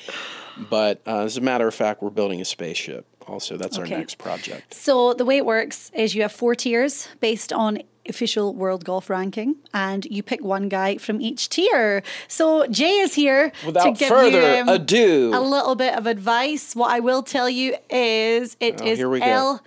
But 0.70 1.02
uh, 1.08 1.20
as 1.24 1.38
a 1.38 1.42
matter 1.42 1.68
of 1.68 1.74
fact, 1.76 2.02
we're 2.02 2.10
building 2.10 2.42
a 2.42 2.46
spaceship. 2.46 3.06
Also, 3.28 3.58
that's 3.58 3.78
Okay. 3.78 3.94
our 3.94 4.00
next 4.00 4.18
project. 4.18 4.74
So 4.74 5.14
the 5.14 5.26
way 5.26 5.38
it 5.38 5.46
works 5.46 5.92
is 5.94 6.16
you 6.16 6.22
have 6.22 6.32
four 6.32 6.56
tiers 6.56 7.08
based 7.20 7.52
on 7.54 7.80
official 8.08 8.54
world 8.54 8.86
golf 8.86 9.10
ranking, 9.10 9.56
and 9.74 10.06
you 10.06 10.24
pick 10.24 10.42
one 10.42 10.70
guy 10.70 10.96
from 10.98 11.20
each 11.22 11.50
tier. 11.50 12.02
So 12.30 12.66
Jay 12.68 13.00
is 13.00 13.16
here 13.16 13.52
to 13.66 13.94
give 13.98 14.08
further 14.08 14.58
you 14.60 14.64
ado. 14.70 15.32
a 15.36 15.42
little 15.42 15.76
bit 15.76 15.94
of 15.98 16.08
advice. 16.08 16.74
What 16.74 16.90
I 16.90 17.02
will 17.02 17.22
tell 17.22 17.50
you 17.50 17.76
is 17.90 18.56
it 18.62 18.82
Oh, 18.82 18.86
is 18.86 18.98
here 18.98 19.10
we 19.10 19.20
go. 19.20 19.26
El 19.26 19.62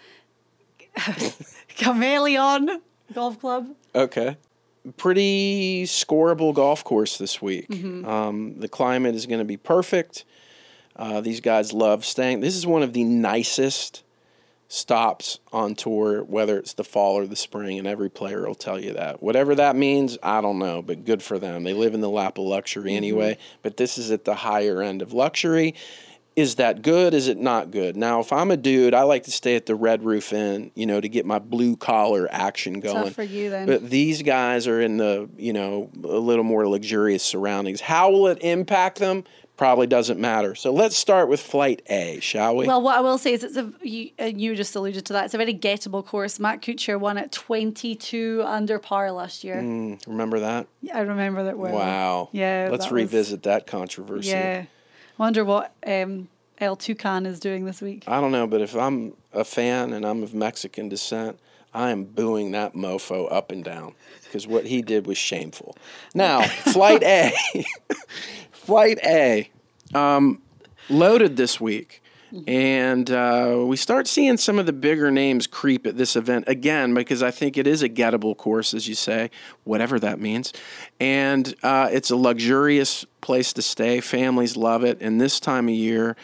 Camaleon 1.78 2.80
Golf 3.12 3.38
Club. 3.40 3.68
Okay. 3.94 4.36
Pretty 4.96 5.84
scoreable 5.84 6.54
golf 6.54 6.82
course 6.84 7.18
this 7.18 7.42
week. 7.42 7.68
Mm-hmm. 7.68 8.08
Um, 8.08 8.58
the 8.58 8.68
climate 8.68 9.14
is 9.14 9.26
going 9.26 9.40
to 9.40 9.44
be 9.44 9.58
perfect. 9.58 10.24
Uh, 10.96 11.20
these 11.20 11.40
guys 11.40 11.72
love 11.72 12.04
staying. 12.04 12.40
This 12.40 12.56
is 12.56 12.66
one 12.66 12.82
of 12.82 12.92
the 12.92 13.04
nicest 13.04 14.02
stops 14.68 15.40
on 15.52 15.74
tour, 15.74 16.22
whether 16.22 16.56
it's 16.56 16.74
the 16.74 16.84
fall 16.84 17.16
or 17.16 17.26
the 17.26 17.34
spring, 17.36 17.78
and 17.78 17.88
every 17.88 18.08
player 18.08 18.46
will 18.46 18.54
tell 18.54 18.78
you 18.78 18.92
that. 18.92 19.20
Whatever 19.20 19.56
that 19.56 19.74
means, 19.74 20.16
I 20.22 20.40
don't 20.40 20.60
know, 20.60 20.80
but 20.80 21.04
good 21.04 21.22
for 21.22 21.40
them. 21.40 21.64
They 21.64 21.74
live 21.74 21.92
in 21.92 22.00
the 22.00 22.08
lap 22.08 22.38
of 22.38 22.44
luxury 22.44 22.94
anyway, 22.94 23.36
but 23.62 23.76
this 23.76 23.98
is 23.98 24.12
at 24.12 24.24
the 24.24 24.36
higher 24.36 24.80
end 24.80 25.02
of 25.02 25.12
luxury. 25.12 25.74
Is 26.36 26.54
that 26.56 26.82
good? 26.82 27.12
Is 27.12 27.28
it 27.28 27.38
not 27.38 27.70
good? 27.70 27.96
Now, 27.96 28.20
if 28.20 28.32
I'm 28.32 28.50
a 28.50 28.56
dude, 28.56 28.94
I 28.94 29.02
like 29.02 29.24
to 29.24 29.30
stay 29.30 29.56
at 29.56 29.66
the 29.66 29.74
Red 29.74 30.04
Roof 30.04 30.32
Inn, 30.32 30.70
you 30.74 30.86
know, 30.86 31.00
to 31.00 31.08
get 31.08 31.26
my 31.26 31.38
blue 31.38 31.76
collar 31.76 32.28
action 32.30 32.80
going. 32.80 33.12
for 33.12 33.22
you 33.22 33.50
then. 33.50 33.66
But 33.66 33.90
these 33.90 34.22
guys 34.22 34.66
are 34.66 34.80
in 34.80 34.96
the, 34.96 35.28
you 35.36 35.52
know, 35.52 35.90
a 36.02 36.06
little 36.18 36.44
more 36.44 36.66
luxurious 36.68 37.22
surroundings. 37.22 37.80
How 37.80 38.10
will 38.10 38.28
it 38.28 38.38
impact 38.42 38.98
them? 39.00 39.24
Probably 39.56 39.86
doesn't 39.86 40.18
matter. 40.18 40.54
So 40.54 40.72
let's 40.72 40.96
start 40.96 41.28
with 41.28 41.38
Flight 41.40 41.82
A, 41.90 42.18
shall 42.20 42.56
we? 42.56 42.66
Well, 42.66 42.80
what 42.80 42.96
I 42.96 43.00
will 43.02 43.18
say 43.18 43.34
is 43.34 43.44
it's 43.44 43.58
a 43.58 43.70
you, 43.82 44.10
and 44.18 44.40
you 44.40 44.54
just 44.56 44.74
alluded 44.74 45.04
to 45.06 45.12
that. 45.12 45.26
It's 45.26 45.34
a 45.34 45.36
very 45.36 45.52
gettable 45.52 46.02
course. 46.06 46.40
Matt 46.40 46.62
Kuchar 46.62 46.98
won 46.98 47.18
at 47.18 47.30
22 47.30 48.42
under 48.46 48.78
par 48.78 49.12
last 49.12 49.44
year. 49.44 49.56
Mm, 49.56 50.06
remember 50.06 50.40
that? 50.40 50.66
Yeah, 50.80 50.96
I 50.96 51.00
remember 51.00 51.44
that 51.44 51.58
well. 51.58 51.74
Wow. 51.74 52.28
Yeah. 52.32 52.68
Let's 52.70 52.84
that 52.84 52.92
was- 52.92 53.02
revisit 53.02 53.42
that 53.42 53.66
controversy. 53.66 54.30
Yeah. 54.30 54.64
Wonder 55.20 55.44
what 55.44 55.74
um, 55.86 56.28
El 56.56 56.78
Tucan 56.78 57.26
is 57.26 57.40
doing 57.40 57.66
this 57.66 57.82
week. 57.82 58.04
I 58.06 58.22
don't 58.22 58.32
know, 58.32 58.46
but 58.46 58.62
if 58.62 58.74
I'm 58.74 59.12
a 59.34 59.44
fan 59.44 59.92
and 59.92 60.06
I'm 60.06 60.22
of 60.22 60.32
Mexican 60.32 60.88
descent, 60.88 61.38
I 61.74 61.90
am 61.90 62.04
booing 62.04 62.52
that 62.52 62.72
mofo 62.72 63.30
up 63.30 63.52
and 63.52 63.62
down 63.62 63.92
because 64.24 64.46
what 64.46 64.64
he 64.64 64.80
did 64.80 65.06
was 65.06 65.18
shameful. 65.18 65.76
Now, 66.14 66.40
Flight 66.72 67.02
A. 67.02 67.34
Flight 68.50 68.98
A. 69.04 69.50
Um, 69.92 70.40
loaded 70.88 71.36
this 71.36 71.60
week. 71.60 71.99
And 72.46 73.10
uh, 73.10 73.64
we 73.66 73.76
start 73.76 74.06
seeing 74.06 74.36
some 74.36 74.58
of 74.58 74.66
the 74.66 74.72
bigger 74.72 75.10
names 75.10 75.46
creep 75.46 75.86
at 75.86 75.96
this 75.96 76.14
event 76.16 76.44
again 76.46 76.94
because 76.94 77.22
I 77.22 77.30
think 77.30 77.56
it 77.58 77.66
is 77.66 77.82
a 77.82 77.88
gettable 77.88 78.36
course, 78.36 78.72
as 78.72 78.88
you 78.88 78.94
say, 78.94 79.30
whatever 79.64 79.98
that 79.98 80.20
means. 80.20 80.52
And 81.00 81.54
uh, 81.62 81.88
it's 81.90 82.10
a 82.10 82.16
luxurious 82.16 83.04
place 83.20 83.52
to 83.54 83.62
stay. 83.62 84.00
Families 84.00 84.56
love 84.56 84.84
it. 84.84 85.00
And 85.00 85.20
this 85.20 85.40
time 85.40 85.68
of 85.68 85.74
year, 85.74 86.16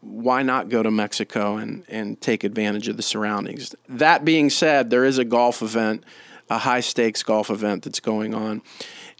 why 0.00 0.42
not 0.42 0.68
go 0.68 0.82
to 0.82 0.90
Mexico 0.90 1.56
and, 1.56 1.84
and 1.88 2.20
take 2.20 2.44
advantage 2.44 2.86
of 2.86 2.96
the 2.96 3.02
surroundings? 3.02 3.74
That 3.88 4.24
being 4.24 4.50
said, 4.50 4.90
there 4.90 5.04
is 5.04 5.18
a 5.18 5.24
golf 5.24 5.62
event, 5.62 6.04
a 6.48 6.58
high 6.58 6.80
stakes 6.80 7.22
golf 7.24 7.50
event 7.50 7.82
that's 7.82 8.00
going 8.00 8.32
on. 8.32 8.62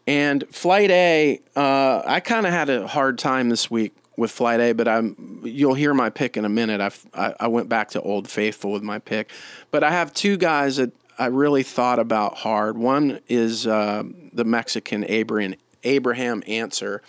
And 0.07 0.45
Flight 0.53 0.91
A, 0.93 1.41
uh, 1.57 2.03
I 2.07 2.21
kind 2.21 2.47
of 2.47 2.53
had 2.53 2.71
a 2.71 2.87
hard 2.87 3.19
time 3.19 3.49
this 3.49 3.69
week 3.69 3.93
with 4.17 4.31
Flight 4.31 4.61
A, 4.61 4.73
but 4.73 4.89
I'm 4.89 5.41
you'll 5.45 5.75
hear 5.75 5.95
my 5.95 6.11
pick 6.11 6.37
in 6.37 6.45
a 6.45 6.49
minute. 6.49 6.81
I've, 6.81 7.07
I 7.15 7.35
I 7.41 7.49
went 7.49 7.69
back 7.69 7.91
to 7.91 8.01
Old 8.01 8.29
Faithful 8.29 8.73
with 8.73 8.83
my 8.83 8.99
pick, 8.99 9.31
but 9.71 9.85
I 9.85 9.91
have 9.91 10.13
two 10.15 10.37
guys 10.37 10.77
that 10.77 10.93
I 11.19 11.27
really 11.27 11.63
thought 11.63 11.99
about 11.99 12.39
hard. 12.39 12.77
One 12.77 13.21
is 13.29 13.67
uh, 13.67 14.05
the 14.33 14.45
Mexican 14.45 15.05
Abraham 15.09 15.55
Abraham 15.85 16.43
Ancer, 16.47 17.03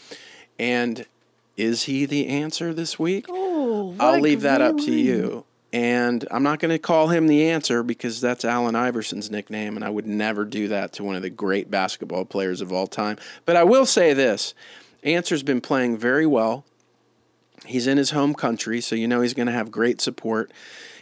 and 0.60 1.06
is 1.56 1.84
he 1.84 2.06
the 2.06 2.28
answer 2.28 2.74
this 2.74 3.00
week? 3.00 3.26
Oh, 3.30 3.96
I'll 4.00 4.20
leave 4.20 4.42
that 4.42 4.62
up 4.62 4.78
to 4.78 4.94
you. 4.94 5.46
And 5.74 6.26
I'm 6.32 6.44
not 6.44 6.60
going 6.60 6.72
to 6.72 6.80
call 6.80 7.10
him 7.10 7.28
the 7.28 7.50
answer 7.50 7.84
because 7.84 8.22
that's 8.22 8.46
Allen 8.46 8.76
Iverson's 8.76 9.30
nickname, 9.30 9.76
and 9.76 9.84
I 9.84 9.90
would 9.90 10.08
never 10.08 10.46
do 10.46 10.70
that 10.70 10.94
to 10.94 11.04
one 11.04 11.18
of 11.18 11.22
the 11.22 11.30
great 11.30 11.70
basketball 11.70 12.24
players 12.24 12.62
of 12.62 12.72
all 12.72 12.88
time. 12.88 13.18
But 13.46 13.58
I 13.58 13.64
will 13.64 13.86
say 13.86 14.14
this 14.14 14.54
Ancer's 15.04 15.44
been 15.44 15.60
playing 15.60 15.98
very 15.98 16.26
well. 16.26 16.64
He's 17.68 17.88
in 17.88 17.98
his 17.98 18.12
home 18.12 18.34
country, 18.34 18.82
so 18.82 18.96
you 18.96 19.08
know 19.08 19.22
he's 19.22 19.34
going 19.34 19.48
to 19.48 19.54
have 19.54 19.72
great 19.72 20.02
support. 20.02 20.52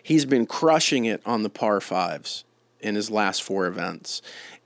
He's 0.01 0.25
been 0.25 0.45
crushing 0.45 1.05
it 1.05 1.21
on 1.25 1.43
the 1.43 1.49
par 1.49 1.81
fives 1.81 2.43
in 2.79 2.95
his 2.95 3.09
last 3.09 3.41
four 3.43 3.65
events. 3.67 4.21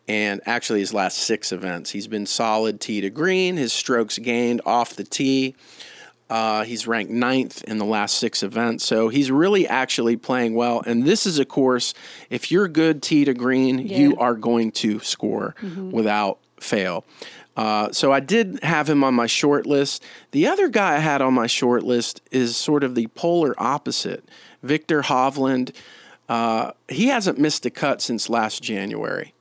And 0.07 0.41
actually, 0.45 0.79
his 0.79 0.93
last 0.93 1.19
six 1.19 1.51
events. 1.51 1.91
He's 1.91 2.07
been 2.07 2.25
solid 2.25 2.81
tee 2.81 3.01
to 3.01 3.09
green, 3.09 3.57
his 3.57 3.71
strokes 3.71 4.17
gained 4.17 4.61
off 4.65 4.95
the 4.95 5.03
tee. 5.03 5.55
Uh, 6.29 6.63
he's 6.63 6.85
ranked 6.85 7.11
ninth 7.11 7.63
in 7.63 7.79
the 7.79 7.85
last 7.85 8.17
six 8.19 8.43
events, 8.43 8.85
so 8.85 9.09
he's 9.09 9.31
really 9.31 9.67
actually 9.67 10.15
playing 10.15 10.53
well. 10.53 10.83
And 10.85 11.03
this 11.03 11.25
is 11.25 11.39
a 11.39 11.45
course, 11.45 11.95
if 12.29 12.51
you're 12.51 12.67
good 12.67 13.01
tee 13.01 13.25
to 13.25 13.33
green, 13.33 13.79
you 13.79 14.15
are 14.17 14.35
going 14.35 14.71
to 14.73 14.99
score 14.99 15.55
without 15.91 16.37
fail. 16.59 17.03
Uh, 17.59 17.91
so 17.91 18.13
I 18.13 18.21
did 18.21 18.57
have 18.63 18.89
him 18.89 19.03
on 19.03 19.13
my 19.13 19.25
short 19.27 19.65
list. 19.65 20.01
The 20.31 20.47
other 20.47 20.69
guy 20.69 20.95
I 20.95 20.99
had 20.99 21.21
on 21.21 21.33
my 21.33 21.45
short 21.47 21.83
list 21.83 22.21
is 22.31 22.55
sort 22.55 22.85
of 22.85 22.95
the 22.95 23.07
polar 23.07 23.53
opposite, 23.57 24.23
Viktor 24.63 25.01
Hovland. 25.01 25.75
Uh, 26.29 26.71
he 26.87 27.07
hasn't 27.07 27.37
missed 27.37 27.65
a 27.65 27.69
cut 27.69 28.01
since 28.01 28.29
last 28.29 28.63
January. 28.63 29.33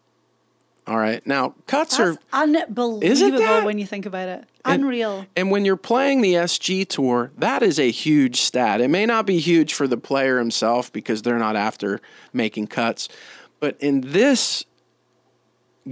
All 0.88 0.98
right, 0.98 1.24
now 1.28 1.54
cuts 1.68 2.00
are 2.00 2.16
unbelievable 2.32 3.62
when 3.64 3.78
you 3.78 3.86
think 3.86 4.04
about 4.04 4.28
it. 4.28 4.44
and- 4.64 4.82
Unreal. 4.82 5.24
And 5.36 5.52
when 5.52 5.64
you're 5.64 5.76
playing 5.76 6.20
the 6.20 6.34
SG 6.34 6.88
Tour, 6.88 7.30
that 7.38 7.62
is 7.62 7.78
a 7.78 7.92
huge 7.92 8.40
stat. 8.40 8.80
It 8.80 8.88
may 8.88 9.06
not 9.06 9.26
be 9.26 9.38
huge 9.38 9.74
for 9.74 9.86
the 9.86 9.96
player 9.98 10.38
himself 10.40 10.92
because 10.92 11.22
they're 11.22 11.38
not 11.38 11.54
after 11.54 12.00
making 12.32 12.66
cuts, 12.66 13.08
but 13.60 13.76
in 13.78 14.00
this 14.00 14.64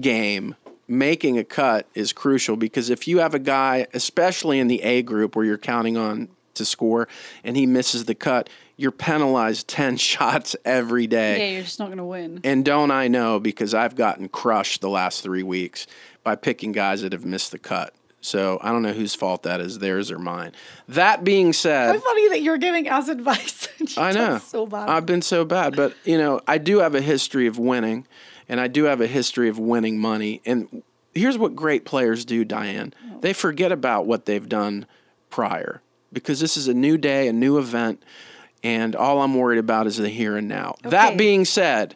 game, 0.01 0.57
making 0.89 1.39
a 1.39 1.45
cut 1.45 1.87
is 1.95 2.13
crucial 2.13 2.57
because 2.57 2.91
if 2.91 3.09
you 3.09 3.19
have 3.19 3.35
a 3.35 3.39
guy, 3.39 3.87
especially 3.95 4.59
in 4.61 4.69
the 4.69 4.83
A 4.83 5.03
group 5.03 5.37
where 5.37 5.45
you're 5.45 5.59
counting 5.59 5.97
on 5.97 6.29
to 6.55 6.65
score, 6.65 7.07
and 7.45 7.57
he 7.57 7.67
misses 7.67 8.05
the 8.07 8.15
cut, 8.15 8.49
you're 8.77 8.93
penalized 8.93 9.69
10 9.69 9.97
shots 9.97 10.57
every 10.65 11.07
day. 11.07 11.39
Yeah, 11.39 11.55
you're 11.55 11.63
just 11.65 11.79
not 11.79 11.87
going 11.87 11.99
to 11.99 12.05
win. 12.05 12.41
And 12.45 12.65
don't 12.65 12.91
I 12.91 13.09
know 13.09 13.39
because 13.41 13.75
I've 13.75 13.95
gotten 13.97 14.29
crushed 14.29 14.81
the 14.81 14.89
last 14.91 15.23
three 15.23 15.43
weeks 15.43 15.87
by 16.23 16.35
picking 16.37 16.73
guys 16.73 17.03
that 17.03 17.13
have 17.13 17.25
missed 17.25 17.53
the 17.53 17.59
cut. 17.59 17.95
So 18.23 18.59
I 18.61 18.73
don't 18.73 18.83
know 18.83 18.93
whose 18.93 19.15
fault 19.15 19.45
that 19.45 19.61
is, 19.61 19.79
theirs 19.79 20.11
or 20.11 20.19
mine. 20.19 20.51
That 20.89 21.23
being 21.23 21.49
How 21.49 21.53
said, 21.53 22.03
funny 22.03 22.29
that 22.31 22.43
you're 22.43 22.59
giving 22.59 22.89
us 22.89 23.09
advice. 23.17 23.69
and 23.79 23.89
you've 23.89 23.99
I 23.99 24.11
know. 24.13 24.39
So 24.39 24.67
bad. 24.67 24.89
I've 24.89 25.07
been 25.07 25.23
so 25.23 25.45
bad, 25.45 25.77
but 25.77 25.95
you 26.05 26.19
know, 26.19 26.41
I 26.47 26.59
do 26.59 26.79
have 26.79 26.95
a 26.97 27.01
history 27.01 27.47
of 27.47 27.59
winning, 27.59 28.05
and 28.49 28.61
I 28.61 28.69
do 28.69 28.85
have 28.85 29.01
a 29.01 29.07
history 29.07 29.49
of 29.49 29.59
winning 29.59 29.99
money. 29.99 30.41
And 30.45 30.83
here's 31.15 31.39
what 31.39 31.57
great 31.57 31.85
players 31.85 32.25
do, 32.25 32.45
Diane. 32.45 32.95
They 33.21 33.33
forget 33.33 33.73
about 33.73 34.07
what 34.07 34.27
they've 34.27 34.49
done 34.49 34.87
prior 35.31 35.83
because 36.13 36.41
this 36.41 36.57
is 36.57 36.69
a 36.69 36.75
new 36.75 36.97
day, 36.97 37.29
a 37.29 37.33
new 37.33 37.59
event, 37.59 38.03
and 38.63 38.97
all 38.97 39.21
I'm 39.21 39.35
worried 39.35 39.59
about 39.59 39.87
is 39.87 39.97
the 39.97 40.09
here 40.09 40.37
and 40.37 40.49
now. 40.49 40.77
That 40.83 41.17
being 41.17 41.45
said, 41.45 41.95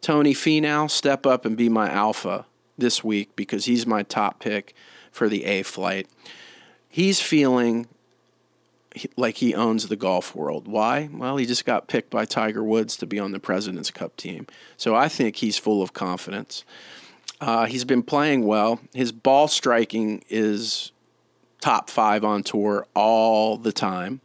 Tony 0.00 0.34
Finau, 0.34 0.90
step 0.90 1.26
up 1.26 1.44
and 1.44 1.56
be 1.56 1.68
my 1.68 1.90
alpha 1.90 2.46
this 2.76 3.02
week 3.04 3.34
because 3.36 3.66
he's 3.66 3.86
my 3.86 4.02
top 4.02 4.40
pick 4.40 4.74
for 5.10 5.28
the 5.28 5.44
A 5.44 5.62
flight. 5.62 6.08
He's 6.88 7.20
feeling 7.20 7.86
like 9.16 9.36
he 9.36 9.54
owns 9.54 9.88
the 9.88 9.96
golf 9.96 10.34
world. 10.34 10.66
Why? 10.66 11.08
Well, 11.12 11.36
he 11.36 11.46
just 11.46 11.64
got 11.64 11.88
picked 11.88 12.10
by 12.10 12.24
Tiger 12.24 12.62
Woods 12.64 12.96
to 12.98 13.06
be 13.06 13.18
on 13.18 13.32
the 13.32 13.40
President's 13.40 13.90
Cup 13.90 14.16
team. 14.16 14.46
So 14.76 14.94
I 14.94 15.08
think 15.08 15.36
he's 15.36 15.58
full 15.58 15.82
of 15.82 15.92
confidence. 15.92 16.64
Uh, 17.40 17.66
he's 17.66 17.84
been 17.84 18.02
playing 18.02 18.46
well. 18.46 18.80
His 18.94 19.12
ball 19.12 19.48
striking 19.48 20.24
is 20.28 20.92
top 21.60 21.90
five 21.90 22.24
on 22.24 22.42
tour 22.42 22.86
all 22.94 23.56
the 23.56 23.72
time. 23.72 24.20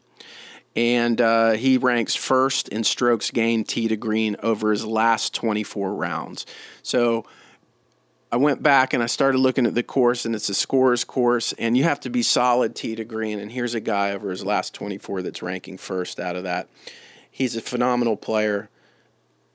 And 0.76 1.22
uh, 1.22 1.52
he 1.52 1.78
ranks 1.78 2.16
first 2.16 2.68
in 2.70 2.84
strokes 2.84 3.30
gained 3.30 3.68
tee 3.68 3.88
to 3.88 3.96
green 3.96 4.36
over 4.42 4.72
his 4.72 4.86
last 4.86 5.36
24 5.36 5.94
rounds. 5.94 6.48
So 6.82 7.26
I 8.34 8.36
went 8.36 8.64
back 8.64 8.96
and 8.96 9.04
I 9.04 9.06
started 9.06 9.38
looking 9.38 9.68
at 9.68 9.76
the 9.76 9.84
course, 9.84 10.26
and 10.26 10.34
it's 10.34 10.50
a 10.50 10.56
scorer's 10.56 11.04
course, 11.04 11.54
and 11.60 11.78
you 11.78 11.84
have 11.84 12.00
to 12.00 12.10
be 12.10 12.24
solid 12.24 12.74
tee 12.74 12.96
to 12.96 13.04
green. 13.04 13.38
And 13.38 13.52
here's 13.52 13.76
a 13.76 13.80
guy 13.80 14.12
over 14.12 14.32
his 14.32 14.44
last 14.44 14.74
24 14.74 15.22
that's 15.22 15.44
ranking 15.44 15.78
first 15.78 16.20
out 16.20 16.36
of 16.36 16.42
that. 16.42 16.68
He's 17.30 17.56
a 17.56 17.62
phenomenal 17.62 18.18
player. 18.18 18.72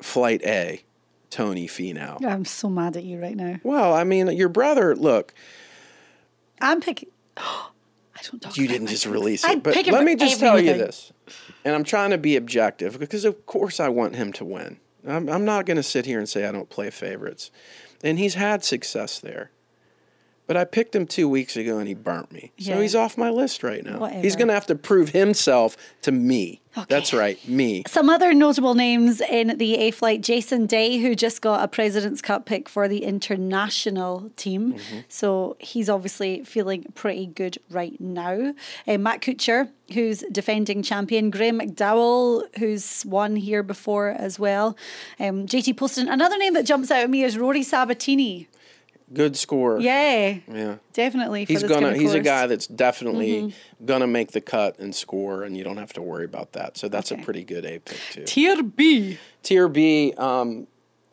Flight 0.00 0.42
A, 0.44 0.84
Tony 1.28 1.66
Finau. 1.66 2.24
I'm 2.24 2.44
so 2.44 2.70
mad 2.70 2.96
at 2.96 3.02
you 3.02 3.20
right 3.20 3.34
now. 3.34 3.58
Well, 3.64 3.92
I 3.92 4.04
mean, 4.04 4.28
your 4.28 4.48
brother, 4.48 4.94
look, 4.94 5.34
I'm 6.60 6.80
picking. 6.80 7.08
I 7.36 8.20
don't 8.30 8.40
talk 8.40 8.56
you 8.56 8.68
didn't 8.68 8.86
just 8.86 9.06
picks. 9.06 9.12
release 9.12 9.42
it. 9.42 9.50
I'd 9.50 9.62
But 9.64 9.74
let 9.88 10.04
me 10.04 10.14
just 10.14 10.38
tell 10.38 10.60
you 10.60 10.74
this, 10.74 11.12
and 11.64 11.74
I'm 11.74 11.82
trying 11.82 12.10
to 12.10 12.18
be 12.18 12.36
objective 12.36 13.00
because, 13.00 13.24
of 13.24 13.44
course, 13.44 13.80
I 13.80 13.88
want 13.88 14.14
him 14.14 14.32
to 14.34 14.44
win. 14.44 14.78
I'm, 15.04 15.28
I'm 15.28 15.44
not 15.44 15.66
going 15.66 15.78
to 15.78 15.82
sit 15.82 16.06
here 16.06 16.20
and 16.20 16.28
say 16.28 16.46
I 16.46 16.52
don't 16.52 16.70
play 16.70 16.90
favorites. 16.90 17.50
And 18.02 18.18
he's 18.18 18.34
had 18.34 18.64
success 18.64 19.18
there. 19.18 19.50
But 20.48 20.56
I 20.56 20.64
picked 20.64 20.96
him 20.96 21.06
two 21.06 21.28
weeks 21.28 21.56
ago 21.56 21.78
and 21.78 21.86
he 21.86 21.92
burnt 21.94 22.32
me. 22.32 22.52
So 22.58 22.70
Yeah. 22.72 22.80
he's 22.80 22.94
off 22.96 23.16
my 23.16 23.28
list 23.30 23.62
right 23.62 23.84
now. 23.84 24.06
He's 24.06 24.34
going 24.34 24.48
to 24.48 24.54
have 24.54 24.66
to 24.66 24.74
prove 24.74 25.10
himself 25.10 25.76
to 26.02 26.10
me. 26.10 26.62
Okay. 26.76 26.86
That's 26.88 27.12
right, 27.12 27.38
me. 27.48 27.82
Some 27.86 28.08
other 28.08 28.32
notable 28.32 28.74
names 28.74 29.20
in 29.20 29.58
the 29.58 29.74
A 29.76 29.90
flight 29.90 30.20
Jason 30.22 30.66
Day, 30.66 30.98
who 30.98 31.14
just 31.14 31.42
got 31.42 31.62
a 31.62 31.68
President's 31.68 32.22
Cup 32.22 32.46
pick 32.46 32.68
for 32.68 32.88
the 32.88 33.04
international 33.04 34.30
team. 34.36 34.74
Mm-hmm. 34.74 34.98
So 35.08 35.56
he's 35.58 35.90
obviously 35.90 36.44
feeling 36.44 36.84
pretty 36.94 37.26
good 37.26 37.58
right 37.68 37.98
now. 38.00 38.54
Uh, 38.86 38.98
Matt 38.98 39.20
Kuchar, 39.22 39.70
who's 39.92 40.20
defending 40.30 40.82
champion. 40.82 41.30
Graeme 41.30 41.60
McDowell, 41.60 42.44
who's 42.58 43.04
won 43.04 43.36
here 43.36 43.62
before 43.62 44.10
as 44.10 44.38
well. 44.38 44.76
Um, 45.18 45.46
JT 45.46 45.76
Poston. 45.76 46.08
Another 46.08 46.38
name 46.38 46.54
that 46.54 46.64
jumps 46.64 46.90
out 46.90 47.02
at 47.02 47.10
me 47.10 47.22
is 47.24 47.36
Rory 47.36 47.62
Sabatini. 47.62 48.48
Good 49.12 49.36
score. 49.36 49.80
Yeah, 49.80 50.38
Yeah. 50.52 50.76
definitely. 50.92 51.44
For 51.46 51.52
He's 51.52 51.62
gonna. 51.62 51.96
he's 51.96 52.12
a 52.14 52.20
guy 52.20 52.46
that's 52.46 52.66
definitely 52.66 53.42
Mm-hmm. 53.42 53.86
gonna 53.86 54.06
make 54.06 54.32
the 54.32 54.40
cut 54.42 54.78
and 54.78 54.94
score, 54.94 55.44
and 55.44 55.56
you 55.56 55.64
don't 55.64 55.78
have 55.78 55.92
to 55.94 56.02
worry 56.02 56.24
about 56.26 56.52
that. 56.52 56.76
So 56.76 56.88
that's 56.88 57.10
Okay. 57.10 57.20
a 57.20 57.24
pretty 57.24 57.44
good 57.44 57.64
A 57.64 57.78
pick 57.78 57.98
too. 58.12 58.24
Tier 58.24 58.62
B. 58.62 59.18
Tier 59.42 59.68
B, 59.68 60.12
um, 60.18 60.66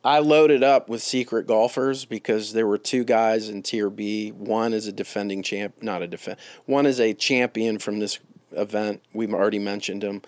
I 0.03 0.19
loaded 0.19 0.61
up 0.61 0.89
with 0.89 1.01
secret 1.01 1.47
golfers 1.47 2.05
because 2.05 2.53
there 2.53 2.67
were 2.67 2.77
two 2.77 3.03
guys 3.05 3.49
in 3.49 3.63
Tier 3.63 3.89
B. 3.89 4.29
One 4.29 4.73
is 4.73 4.87
a 4.87 4.91
defending 4.91 5.41
champ, 5.41 5.75
not 5.81 6.01
a 6.01 6.07
defend. 6.07 6.37
One 6.65 6.85
is 6.85 6.99
a 6.99 7.13
champion 7.13 7.79
from 7.79 7.99
this 7.99 8.19
event. 8.51 9.01
We've 9.13 9.33
already 9.33 9.57
mentioned 9.59 10.03
him, 10.03 10.21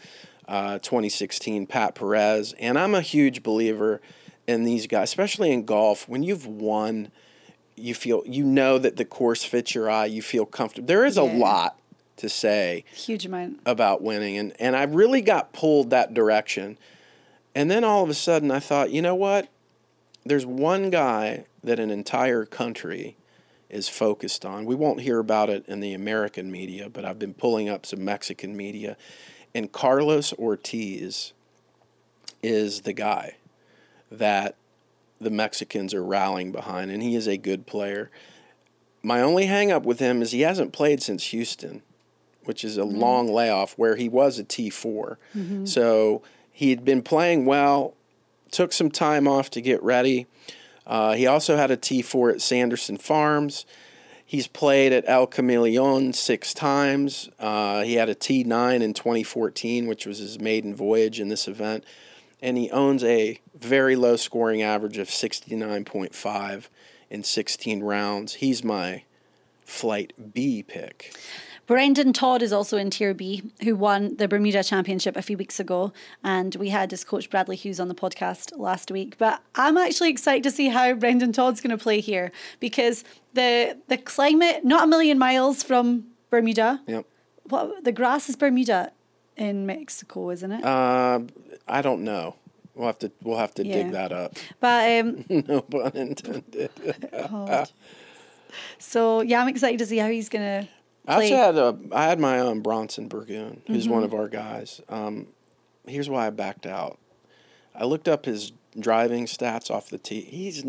uh, 0.48 0.80
2016, 0.80 1.68
Pat 1.68 1.96
Perez. 1.96 2.54
And 2.60 2.80
I'm 2.80 2.96
a 2.96 3.02
huge 3.02 3.44
believer 3.44 4.02
in 4.48 4.64
these 4.64 4.88
guys, 4.88 5.10
especially 5.10 5.52
in 5.52 5.66
golf. 5.66 6.08
When 6.10 6.24
you've 6.24 6.48
won, 6.48 7.12
you 7.78 7.94
feel 7.94 8.24
you 8.26 8.44
know 8.44 8.78
that 8.78 8.98
the 8.98 9.06
course 9.06 9.44
fits 9.44 9.74
your 9.76 9.90
eye. 9.90 10.06
You 10.06 10.22
feel 10.22 10.46
comfortable. 10.46 10.88
There 10.88 11.06
is 11.06 11.16
a 11.18 11.24
lot 11.24 11.80
to 12.18 12.28
say 12.28 12.84
Huge 12.94 13.26
amount. 13.28 13.60
about 13.66 14.02
winning 14.02 14.38
and, 14.38 14.54
and 14.60 14.76
I 14.76 14.84
really 14.84 15.22
got 15.22 15.54
pulled 15.54 15.92
that 15.92 16.14
direction. 16.14 16.78
And 17.54 17.70
then 17.70 17.84
all 17.84 18.04
of 18.04 18.10
a 18.10 18.16
sudden 18.16 18.50
I 18.52 18.60
thought, 18.60 18.92
you 18.92 19.02
know 19.02 19.16
what? 19.16 19.48
There's 20.26 20.46
one 20.46 20.90
guy 20.90 21.46
that 21.64 21.80
an 21.80 21.90
entire 21.92 22.44
country 22.46 23.16
is 23.70 23.88
focused 23.88 24.46
on. 24.46 24.66
We 24.66 24.76
won't 24.76 25.02
hear 25.02 25.20
about 25.20 25.50
it 25.50 25.64
in 25.68 25.80
the 25.80 25.94
American 25.94 26.52
media, 26.52 26.90
but 26.90 27.06
I've 27.06 27.20
been 27.20 27.34
pulling 27.34 27.70
up 27.70 27.86
some 27.86 28.04
Mexican 28.04 28.58
media. 28.58 28.98
And 29.54 29.72
Carlos 29.72 30.34
Ortiz 30.34 31.34
is 32.42 32.82
the 32.82 32.94
guy 32.94 33.36
that 34.12 34.56
the 35.20 35.32
Mexicans 35.32 35.94
are 35.94 36.04
rallying 36.04 36.52
behind, 36.52 36.92
and 36.92 37.02
he 37.02 37.16
is 37.16 37.28
a 37.28 37.38
good 37.38 37.66
player. 37.66 38.12
My 39.04 39.22
only 39.22 39.46
hang 39.46 39.72
up 39.72 39.84
with 39.84 40.00
him 40.00 40.22
is 40.22 40.32
he 40.32 40.42
hasn't 40.42 40.74
played 40.74 41.02
since 41.02 41.26
Houston 41.26 41.82
which 42.48 42.64
is 42.64 42.78
a 42.78 42.86
long 42.86 43.28
layoff 43.28 43.74
where 43.74 43.98
he 43.98 44.08
was 44.08 44.40
a 44.40 44.44
T4. 44.44 45.18
So 45.68 46.22
he 46.50 46.70
had 46.70 46.86
been 46.86 47.02
playing 47.02 47.46
well, 47.46 47.94
took 48.52 48.72
some 48.72 48.90
time 48.90 49.28
off 49.28 49.50
to 49.52 49.62
get 49.62 49.84
ready. 49.84 50.28
Uh, 50.86 51.14
he 51.14 51.28
also 51.28 51.58
had 51.58 51.70
a 51.70 51.78
T4 51.78 52.36
at 52.36 52.42
Sanderson 52.42 52.98
Farms. 52.98 53.66
He's 54.26 54.48
played 54.48 54.94
at 54.94 55.04
El 55.08 55.28
Camaleon 55.28 56.16
six 56.16 56.54
times. 56.54 57.30
Uh, 57.38 57.84
he 57.84 57.96
had 57.96 58.08
a 58.08 58.16
T9 58.16 58.82
in 58.82 58.94
2014, 58.94 59.86
which 59.86 60.06
was 60.06 60.20
his 60.20 60.40
maiden 60.40 60.74
voyage 60.74 61.20
in 61.20 61.28
this 61.28 61.48
event. 61.50 61.84
And 62.42 62.58
he 62.58 62.70
owns 62.70 63.04
a 63.04 63.42
very 63.56 63.96
low 63.96 64.16
scoring 64.16 64.62
average 64.62 64.98
of 64.98 65.08
69.5 65.08 66.68
in 67.10 67.24
16 67.24 67.84
rounds. 67.84 68.36
He's 68.36 68.64
my 68.64 69.04
flight 69.66 70.14
B 70.34 70.64
pick. 70.64 71.14
Brendon 71.68 72.14
Todd 72.14 72.42
is 72.42 72.54
also 72.54 72.78
in 72.78 72.90
Tier 72.90 73.14
B, 73.14 73.44
who 73.62 73.76
won 73.76 74.16
the 74.16 74.28
Bermuda 74.28 74.64
Championship 74.64 75.18
a 75.18 75.22
few 75.22 75.38
weeks 75.38 75.60
ago. 75.60 75.92
And 76.24 76.56
we 76.56 76.70
had 76.70 76.90
his 76.92 77.04
coach 77.04 77.30
Bradley 77.30 77.58
Hughes 77.58 77.80
on 77.80 77.90
the 77.90 77.96
podcast 77.96 78.58
last 78.58 78.90
week. 78.90 79.18
But 79.18 79.42
I'm 79.54 79.78
actually 79.78 80.10
excited 80.10 80.44
to 80.44 80.52
see 80.52 80.70
how 80.70 80.94
Brendon 80.94 81.34
Todd's 81.34 81.60
going 81.60 81.78
to 81.78 81.82
play 81.82 82.00
here 82.00 82.32
because 82.62 83.04
the 83.34 83.78
the 83.90 83.98
climate, 83.98 84.64
not 84.64 84.86
a 84.86 84.88
million 84.88 85.20
miles 85.20 85.62
from 85.62 86.06
Bermuda. 86.30 86.82
Yep. 86.88 87.06
What 87.50 87.84
the 87.84 87.92
grass 87.92 88.30
is 88.30 88.38
Bermuda 88.38 88.92
in 89.38 89.66
Mexico, 89.66 90.30
isn't 90.32 90.52
it? 90.52 90.64
Uh, 90.64 91.20
I 91.68 91.82
don't 91.82 92.04
know. 92.04 92.36
We'll 92.76 92.88
have 92.88 93.00
to 93.00 93.12
we'll 93.24 93.38
have 93.38 93.54
to 93.56 93.66
Yeah. 93.66 93.74
dig 93.84 93.92
that 93.94 94.12
up. 94.12 94.36
but 94.60 95.00
um, 95.00 95.26
no 95.48 95.62
pun 95.62 95.92
intended. 95.96 96.70
so 98.78 99.22
yeah, 99.22 99.42
I'm 99.42 99.48
excited 99.48 99.80
to 99.80 99.86
see 99.86 99.98
how 99.98 100.10
he's 100.10 100.30
going 100.30 100.64
to 100.64 100.68
I 101.08 101.16
play. 101.16 101.34
also 101.34 101.36
had 101.36 101.58
a 101.58 101.78
I 101.96 102.06
had 102.06 102.20
my 102.20 102.40
own 102.40 102.62
Bronson 102.62 103.08
Burgoon, 103.08 103.62
who's 103.68 103.86
Mm-hmm. 103.86 103.94
one 103.94 104.04
of 104.04 104.14
our 104.14 104.28
guys. 104.28 104.82
Um, 104.90 105.28
here's 105.88 106.10
why 106.10 106.28
I 106.28 106.30
backed 106.30 106.66
out. 106.66 106.98
I 107.76 107.86
looked 107.86 108.08
up 108.08 108.26
his 108.26 108.52
driving 108.80 109.26
stats 109.26 109.72
off 109.72 109.90
the 109.90 109.98
tee. 109.98 110.22
He's 110.22 110.64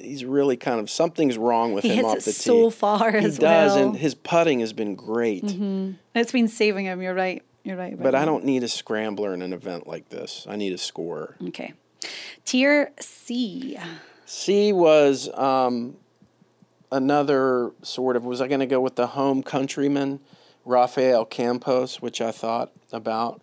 he's 0.00 0.24
really 0.24 0.56
kind 0.56 0.80
of 0.80 0.88
something's 0.88 1.36
wrong 1.36 1.72
with 1.72 1.84
He 1.84 1.96
him 1.96 2.04
off 2.04 2.18
the 2.18 2.22
tee. 2.24 2.30
so 2.32 2.70
far 2.70 3.10
he 3.12 3.26
as 3.26 3.38
does, 3.38 3.74
well. 3.74 3.88
and 3.88 3.96
his 3.96 4.14
putting 4.14 4.60
has 4.60 4.72
been 4.72 4.94
great. 4.94 5.44
it's 6.14 6.32
been 6.32 6.48
saving 6.48 6.86
him. 6.86 7.02
You're 7.02 7.14
right. 7.14 7.42
You're 7.64 7.76
right. 7.76 8.00
But 8.00 8.14
I 8.14 8.24
don't 8.24 8.44
need 8.44 8.62
a 8.62 8.68
scrambler 8.68 9.32
in 9.34 9.42
an 9.42 9.52
event 9.52 9.86
like 9.86 10.08
this. 10.08 10.46
I 10.48 10.56
need 10.56 10.72
a 10.72 10.78
scorer. 10.78 11.36
Okay. 11.48 11.74
Tier 12.44 12.92
C. 12.98 13.78
C 14.26 14.72
was 14.72 15.28
um, 15.34 15.96
another 16.90 17.70
sort 17.82 18.16
of 18.16 18.24
was 18.24 18.40
I 18.40 18.48
going 18.48 18.60
to 18.60 18.66
go 18.66 18.80
with 18.80 18.96
the 18.96 19.08
home 19.08 19.42
countryman, 19.42 20.20
Rafael 20.64 21.24
Campos, 21.24 22.02
which 22.02 22.20
I 22.20 22.30
thought 22.32 22.72
about. 22.92 23.40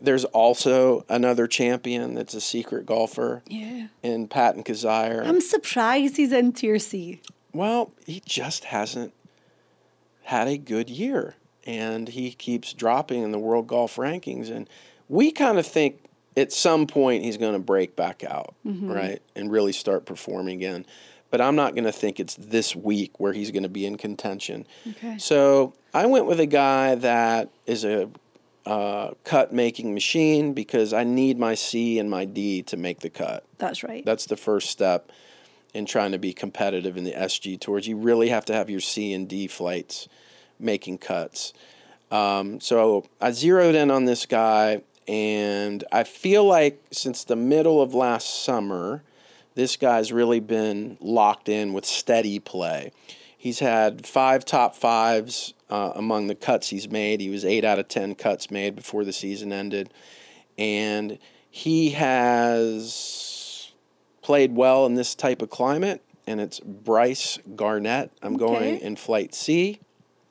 There's 0.00 0.24
also 0.24 1.04
another 1.08 1.46
champion 1.46 2.14
that's 2.14 2.34
a 2.34 2.40
secret 2.40 2.86
golfer 2.86 3.42
Yeah. 3.46 3.86
in 4.02 4.26
Patton 4.26 4.64
Kizzire. 4.64 5.24
I'm 5.24 5.40
surprised 5.40 6.16
he's 6.16 6.32
in 6.32 6.52
Tier 6.52 6.80
C. 6.80 7.20
Well, 7.52 7.92
he 8.04 8.20
just 8.26 8.64
hasn't 8.64 9.12
had 10.24 10.48
a 10.48 10.58
good 10.58 10.90
year, 10.90 11.36
and 11.64 12.08
he 12.08 12.32
keeps 12.32 12.72
dropping 12.72 13.22
in 13.22 13.30
the 13.30 13.38
world 13.38 13.66
golf 13.66 13.96
rankings. 13.96 14.50
And 14.50 14.68
we 15.08 15.30
kind 15.32 15.58
of 15.58 15.66
think 15.66 16.04
at 16.36 16.52
some 16.52 16.86
point 16.86 17.22
he's 17.24 17.36
going 17.36 17.52
to 17.52 17.58
break 17.58 17.94
back 17.96 18.24
out, 18.24 18.54
right, 18.64 19.20
and 19.36 19.50
really 19.50 19.72
start 19.72 20.06
performing 20.06 20.56
again. 20.56 20.86
but 21.30 21.40
I'm 21.40 21.56
not 21.56 21.74
going 21.74 21.84
to 21.84 21.92
think 21.92 22.20
it's 22.20 22.34
this 22.34 22.76
week 22.76 23.18
where 23.18 23.32
he's 23.32 23.50
going 23.50 23.62
to 23.62 23.68
be 23.68 23.86
in 23.86 23.96
contention. 23.96 24.66
Okay. 24.90 25.16
So 25.18 25.72
I 25.94 26.06
went 26.06 26.26
with 26.26 26.40
a 26.40 26.46
guy 26.46 26.94
that 26.96 27.48
is 27.66 27.84
a 27.84 28.10
uh, 28.66 29.12
cut 29.24 29.52
making 29.52 29.94
machine 29.94 30.52
because 30.52 30.92
I 30.92 31.04
need 31.04 31.38
my 31.38 31.54
C 31.54 31.98
and 31.98 32.10
my 32.10 32.24
D 32.26 32.62
to 32.64 32.76
make 32.76 33.00
the 33.00 33.10
cut. 33.10 33.44
That's 33.58 33.82
right. 33.82 34.04
That's 34.04 34.26
the 34.26 34.36
first 34.36 34.70
step 34.70 35.10
in 35.74 35.86
trying 35.86 36.12
to 36.12 36.18
be 36.18 36.32
competitive 36.34 36.96
in 36.98 37.04
the 37.04 37.12
SG 37.12 37.58
tours. 37.58 37.88
You 37.88 37.96
really 37.96 38.28
have 38.28 38.44
to 38.46 38.52
have 38.52 38.68
your 38.68 38.80
C 38.80 39.12
and 39.14 39.26
D 39.26 39.46
flights 39.46 40.08
making 40.62 40.98
cuts. 40.98 41.52
Um, 42.10 42.60
so 42.60 43.06
I 43.20 43.32
zeroed 43.32 43.74
in 43.74 43.90
on 43.90 44.04
this 44.04 44.26
guy, 44.26 44.82
and 45.08 45.82
I 45.90 46.04
feel 46.04 46.44
like 46.44 46.82
since 46.90 47.24
the 47.24 47.36
middle 47.36 47.80
of 47.80 47.94
last 47.94 48.44
summer, 48.44 49.02
this 49.54 49.76
guy's 49.76 50.12
really 50.12 50.40
been 50.40 50.98
locked 51.00 51.48
in 51.48 51.72
with 51.72 51.84
steady 51.84 52.38
play. 52.38 52.92
He's 53.36 53.58
had 53.58 54.06
five 54.06 54.44
top 54.44 54.76
fives 54.76 55.54
uh, 55.68 55.92
among 55.96 56.28
the 56.28 56.34
cuts 56.34 56.68
he's 56.68 56.88
made. 56.88 57.20
He 57.20 57.30
was 57.30 57.44
eight 57.44 57.64
out 57.64 57.78
of 57.78 57.88
10 57.88 58.14
cuts 58.14 58.50
made 58.50 58.76
before 58.76 59.04
the 59.04 59.12
season 59.12 59.52
ended. 59.52 59.92
And 60.56 61.18
he 61.50 61.90
has 61.90 63.72
played 64.22 64.54
well 64.54 64.86
in 64.86 64.94
this 64.94 65.14
type 65.14 65.42
of 65.42 65.50
climate, 65.50 66.02
and 66.26 66.40
it's 66.40 66.60
Bryce 66.60 67.38
Garnett. 67.56 68.12
I'm 68.22 68.36
going 68.36 68.78
in 68.78 68.96
flight 68.96 69.34
C. 69.34 69.80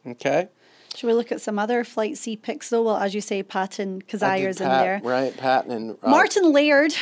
Okay. 0.05 0.47
Should 0.95 1.07
we 1.07 1.13
look 1.13 1.31
at 1.31 1.39
some 1.41 1.57
other 1.57 1.83
flight 1.83 2.17
C 2.17 2.35
picks 2.35 2.69
though? 2.69 2.83
Well, 2.83 2.97
as 2.97 3.13
you 3.15 3.21
say, 3.21 3.43
Patton 3.43 4.03
I 4.21 4.39
did 4.39 4.59
in 4.61 4.67
there. 4.67 5.01
Right, 5.03 5.35
Patton 5.37 5.71
and 5.71 5.97
uh, 6.03 6.09
Martin 6.09 6.51
Laird, 6.51 6.93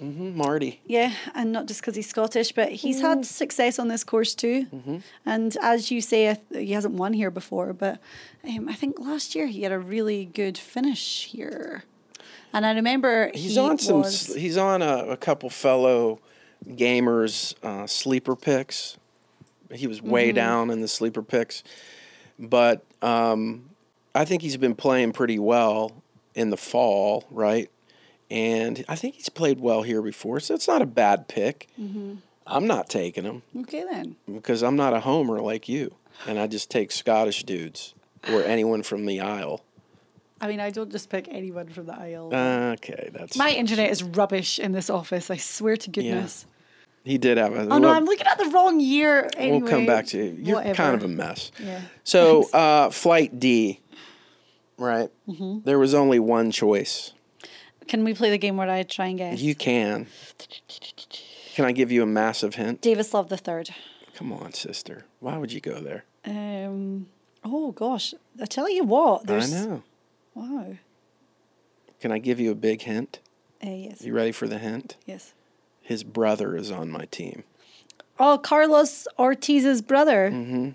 mhm, 0.00 0.34
Marty. 0.34 0.80
yeah, 0.86 1.12
and 1.34 1.52
not 1.52 1.66
just 1.66 1.80
because 1.82 1.94
he's 1.94 2.08
Scottish, 2.08 2.52
but 2.52 2.72
he's 2.72 3.00
had 3.02 3.26
success 3.26 3.78
on 3.78 3.88
this 3.88 4.02
course 4.02 4.34
too. 4.34 4.66
Mm-hmm. 4.74 4.96
And 5.26 5.56
as 5.60 5.90
you 5.90 6.00
say, 6.00 6.38
he 6.52 6.72
hasn't 6.72 6.94
won 6.94 7.12
here 7.12 7.30
before, 7.30 7.74
but 7.74 8.00
um, 8.48 8.68
I 8.68 8.74
think 8.74 8.98
last 8.98 9.34
year 9.34 9.46
he 9.46 9.62
had 9.62 9.72
a 9.72 9.78
really 9.78 10.24
good 10.24 10.56
finish 10.56 11.26
here. 11.26 11.84
And 12.54 12.64
I 12.64 12.72
remember 12.72 13.30
He's 13.34 13.54
he 13.54 13.58
on 13.60 13.78
some. 13.78 13.98
was- 14.02 14.34
He's 14.34 14.56
on 14.56 14.80
a, 14.80 15.04
a 15.08 15.16
couple 15.18 15.50
fellow 15.50 16.20
gamers 16.66 17.54
uh, 17.62 17.86
sleeper 17.86 18.36
picks. 18.36 18.96
He 19.72 19.86
was 19.86 20.00
way 20.00 20.28
Mm-hmm. 20.28 20.36
down 20.36 20.70
in 20.70 20.80
the 20.80 20.88
sleeper 20.88 21.22
picks, 21.22 21.62
but 22.38 22.84
um, 23.02 23.70
I 24.14 24.24
think 24.24 24.42
he's 24.42 24.56
been 24.56 24.74
playing 24.74 25.12
pretty 25.12 25.38
well 25.38 26.02
in 26.34 26.50
the 26.50 26.56
fall, 26.56 27.24
right? 27.30 27.70
And 28.30 28.84
I 28.88 28.96
think 28.96 29.14
he's 29.14 29.28
played 29.28 29.60
well 29.60 29.82
here 29.82 30.02
before, 30.02 30.40
so 30.40 30.54
it's 30.54 30.68
not 30.68 30.82
a 30.82 30.86
bad 30.86 31.28
pick. 31.28 31.68
Mm-hmm. 31.80 32.14
I'm 32.46 32.66
not 32.66 32.88
taking 32.88 33.24
him 33.24 33.42
okay 33.60 33.84
then. 33.90 34.16
because 34.32 34.62
I'm 34.62 34.76
not 34.76 34.92
a 34.92 35.00
homer 35.00 35.40
like 35.40 35.68
you, 35.68 35.94
and 36.26 36.38
I 36.38 36.46
just 36.46 36.70
take 36.70 36.92
Scottish 36.92 37.44
dudes 37.44 37.94
or 38.30 38.42
anyone 38.42 38.82
from 38.82 39.06
the 39.06 39.20
Isle. 39.20 39.62
I 40.40 40.48
mean, 40.48 40.60
I 40.60 40.70
don't 40.70 40.90
just 40.90 41.08
pick 41.08 41.26
anyone 41.30 41.68
from 41.68 41.86
the 41.86 41.98
aisle. 41.98 42.34
Okay, 42.34 43.08
that's 43.14 43.34
My 43.36 43.50
internet 43.50 43.90
is 43.90 44.02
rubbish 44.02 44.58
in 44.58 44.72
this 44.72 44.90
office. 44.90 45.30
I 45.30 45.38
swear 45.38 45.76
to 45.78 45.90
goodness. 45.90 46.44
He 47.04 47.18
did 47.18 47.38
have 47.38 47.54
a. 47.54 47.68
Oh 47.68 47.78
no, 47.78 47.90
I'm 47.90 48.04
looking 48.06 48.26
at 48.26 48.38
the 48.38 48.46
wrong 48.46 48.80
year. 48.80 49.28
Anyway, 49.36 49.60
We'll 49.60 49.70
come 49.70 49.86
back 49.86 50.06
to 50.06 50.18
you. 50.18 50.36
You're 50.38 50.56
Whatever. 50.56 50.74
kind 50.74 50.94
of 50.94 51.02
a 51.04 51.08
mess. 51.08 51.52
Yeah. 51.62 51.82
So, 52.02 52.48
uh, 52.50 52.90
flight 52.90 53.38
D, 53.38 53.80
right? 54.78 55.10
Mm-hmm. 55.28 55.60
There 55.64 55.78
was 55.78 55.94
only 55.94 56.18
one 56.18 56.50
choice. 56.50 57.12
Can 57.86 58.02
we 58.04 58.14
play 58.14 58.30
the 58.30 58.38
game 58.38 58.56
where 58.56 58.68
I 58.70 58.82
try 58.82 59.06
and 59.08 59.18
guess? 59.18 59.40
You 59.40 59.54
can. 59.54 60.06
Can 61.54 61.64
I 61.66 61.72
give 61.72 61.92
you 61.92 62.02
a 62.02 62.06
massive 62.06 62.54
hint? 62.56 62.80
Davis 62.80 63.14
Love 63.14 63.28
the 63.28 63.36
third. 63.36 63.70
Come 64.14 64.32
on, 64.32 64.52
sister. 64.54 65.04
Why 65.20 65.36
would 65.36 65.52
you 65.52 65.60
go 65.60 65.80
there? 65.80 66.04
Um. 66.24 67.06
Oh 67.44 67.72
gosh, 67.72 68.14
I 68.40 68.46
tell 68.46 68.70
you 68.70 68.84
what. 68.84 69.26
There's, 69.26 69.52
I 69.54 69.66
know. 69.66 69.82
Wow. 70.34 70.76
Can 72.00 72.10
I 72.12 72.18
give 72.18 72.40
you 72.40 72.50
a 72.50 72.54
big 72.54 72.80
hint? 72.82 73.20
Uh, 73.64 73.70
yes. 73.70 74.00
You 74.02 74.14
ready 74.14 74.32
for 74.32 74.46
the 74.48 74.58
hint? 74.58 74.96
Yes. 75.06 75.34
His 75.84 76.02
brother 76.02 76.56
is 76.56 76.70
on 76.70 76.90
my 76.90 77.04
team. 77.10 77.44
Oh, 78.18 78.38
Carlos 78.38 79.06
Ortiz's 79.18 79.82
brother. 79.82 80.30
Mm-hmm. 80.32 80.70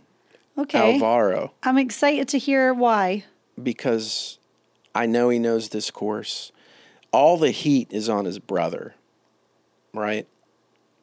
Okay. 0.62 0.94
Alvaro. 0.94 1.52
I'm 1.64 1.78
excited 1.78 2.28
to 2.30 2.38
hear 2.38 2.74
why. 2.74 3.24
because 3.62 4.38
I 4.94 5.06
know 5.08 5.30
he 5.30 5.40
knows 5.40 5.70
this 5.70 5.90
course. 5.92 6.52
All 7.12 7.38
the 7.38 7.52
heat 7.52 7.92
is 7.92 8.08
on 8.08 8.26
his 8.26 8.38
brother, 8.40 8.94
right? 9.94 10.28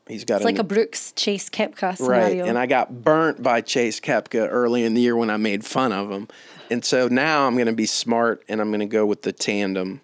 He's 0.06 0.24
got 0.24 0.36
It's 0.36 0.44
like 0.44 0.58
a 0.60 0.64
Brooks 0.64 1.12
Chase 1.16 1.50
Koepka 1.50 1.96
scenario. 1.96 2.42
right, 2.42 2.48
and 2.48 2.56
I 2.56 2.66
got 2.66 3.02
burnt 3.02 3.42
by 3.42 3.60
Chase 3.60 3.98
Kepka 3.98 4.46
early 4.48 4.84
in 4.84 4.94
the 4.94 5.00
year 5.00 5.16
when 5.16 5.30
I 5.30 5.36
made 5.36 5.64
fun 5.64 5.90
of 5.92 6.10
him, 6.12 6.28
and 6.70 6.84
so 6.84 7.08
now 7.08 7.46
I'm 7.46 7.54
going 7.54 7.66
to 7.66 7.72
be 7.72 7.86
smart 7.86 8.44
and 8.48 8.60
I'm 8.60 8.68
going 8.68 8.80
to 8.80 8.86
go 8.86 9.04
with 9.04 9.22
the 9.22 9.32
tandem, 9.32 10.00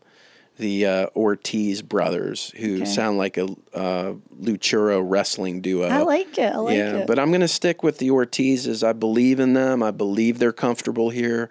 the 0.59 0.87
uh, 0.87 1.07
Ortiz 1.17 1.83
brothers, 1.83 2.53
who 2.57 2.77
Okay. 2.77 2.85
sound 2.85 3.19
like 3.19 3.37
a 3.37 3.45
uh, 3.75 4.15
Luchuro 4.41 5.03
wrestling 5.05 5.61
duo. 5.61 5.89
I 5.89 6.03
like 6.03 6.37
it. 6.39 6.53
I 6.55 6.59
like 6.59 6.77
yeah, 6.77 6.97
it. 6.99 7.07
but 7.07 7.19
I'm 7.19 7.29
going 7.31 7.41
to 7.41 7.49
stick 7.49 7.83
with 7.83 7.99
the 7.99 8.11
Ortizes. 8.11 8.87
I 8.87 8.93
believe 8.93 9.41
in 9.41 9.55
them. 9.55 9.83
I 9.83 9.91
believe 9.91 10.39
they're 10.39 10.53
comfortable 10.53 11.11
here. 11.11 11.51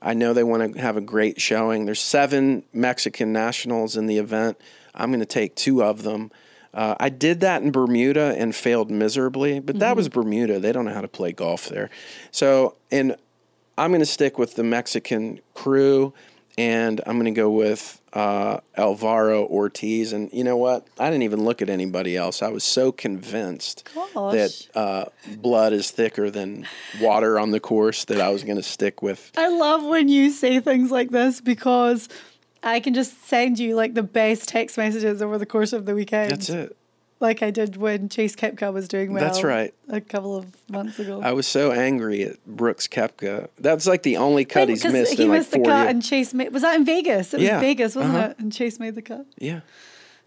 I 0.00 0.14
know 0.14 0.32
they 0.32 0.44
want 0.44 0.74
to 0.74 0.80
have 0.80 0.96
a 0.96 1.00
great 1.00 1.40
showing. 1.40 1.86
There's 1.86 2.00
seven 2.00 2.62
Mexican 2.72 3.32
nationals 3.32 3.96
in 3.96 4.06
the 4.06 4.18
event. 4.18 4.58
I'm 4.94 5.10
going 5.10 5.20
to 5.20 5.26
take 5.26 5.56
two 5.56 5.82
of 5.82 6.02
them. 6.02 6.30
Uh, 6.72 6.94
I 7.00 7.08
did 7.08 7.40
that 7.40 7.62
in 7.62 7.72
Bermuda 7.72 8.34
and 8.38 8.54
failed 8.54 8.90
miserably, 8.90 9.60
but 9.60 9.78
that 9.78 9.96
was 9.96 10.08
Bermuda. 10.10 10.60
They 10.60 10.72
don't 10.72 10.84
know 10.84 10.92
how 10.92 11.00
to 11.00 11.08
play 11.08 11.32
golf 11.32 11.68
there. 11.68 11.88
So, 12.30 12.76
and 12.90 13.16
I'm 13.78 13.90
going 13.90 14.00
to 14.00 14.06
stick 14.06 14.38
with 14.38 14.56
the 14.56 14.62
Mexican 14.62 15.40
crew, 15.54 16.12
and 16.58 17.00
I'm 17.06 17.16
going 17.16 17.26
to 17.26 17.38
go 17.38 17.50
with 17.50 18.00
uh, 18.12 18.60
Alvaro 18.76 19.44
Ortiz. 19.46 20.12
And 20.12 20.32
you 20.32 20.42
know 20.42 20.56
what? 20.56 20.86
I 20.98 21.10
didn't 21.10 21.24
even 21.24 21.44
look 21.44 21.60
at 21.60 21.68
anybody 21.68 22.16
else. 22.16 22.42
I 22.42 22.48
was 22.48 22.64
so 22.64 22.92
convinced 22.92 23.88
Gosh. 23.94 24.32
that 24.32 24.68
uh, 24.74 25.04
blood 25.36 25.72
is 25.72 25.90
thicker 25.90 26.30
than 26.30 26.66
water 27.00 27.38
on 27.38 27.50
the 27.50 27.60
course 27.60 28.06
that 28.06 28.20
I 28.20 28.30
was 28.30 28.42
going 28.42 28.56
to 28.56 28.62
stick 28.62 29.02
with. 29.02 29.32
I 29.36 29.48
love 29.48 29.84
when 29.84 30.08
you 30.08 30.30
say 30.30 30.60
things 30.60 30.90
like 30.90 31.10
this 31.10 31.40
because 31.40 32.08
I 32.62 32.80
can 32.80 32.94
just 32.94 33.26
send 33.26 33.58
you 33.58 33.76
like 33.76 33.94
the 33.94 34.02
best 34.02 34.48
text 34.48 34.78
messages 34.78 35.20
over 35.20 35.36
the 35.36 35.46
course 35.46 35.72
of 35.72 35.84
the 35.84 35.94
weekend. 35.94 36.30
That's 36.30 36.48
it. 36.48 36.76
Like 37.18 37.42
I 37.42 37.50
did 37.50 37.76
when 37.78 38.08
Chase 38.10 38.36
Koepka 38.36 38.72
was 38.72 38.88
doing 38.88 39.12
well. 39.12 39.22
That's 39.24 39.42
right. 39.42 39.72
A 39.88 40.00
couple 40.02 40.36
of 40.36 40.46
months 40.70 40.98
ago. 40.98 41.22
I 41.22 41.32
was 41.32 41.46
so 41.46 41.72
angry 41.72 42.22
at 42.24 42.44
Brooks 42.46 42.86
Koepka. 42.86 43.48
That's 43.58 43.86
like 43.86 44.02
the 44.02 44.18
only 44.18 44.44
cut 44.44 44.68
he's 44.68 44.84
missed 44.84 45.14
he 45.14 45.22
in 45.22 45.28
like 45.30 45.38
missed 45.38 45.52
the 45.52 45.60
cut 45.60 45.78
years. 45.84 45.90
and 45.90 46.02
Chase 46.04 46.34
made. 46.34 46.52
Was 46.52 46.60
that 46.62 46.76
in 46.76 46.84
Vegas? 46.84 47.32
It 47.32 47.38
was 47.38 47.46
Yeah. 47.46 47.58
Vegas, 47.60 47.96
wasn't 47.96 48.16
Uh-huh. 48.16 48.28
it? 48.28 48.38
And 48.38 48.52
Chase 48.52 48.78
made 48.78 48.94
the 48.96 49.02
cut. 49.02 49.24
yeah. 49.38 49.60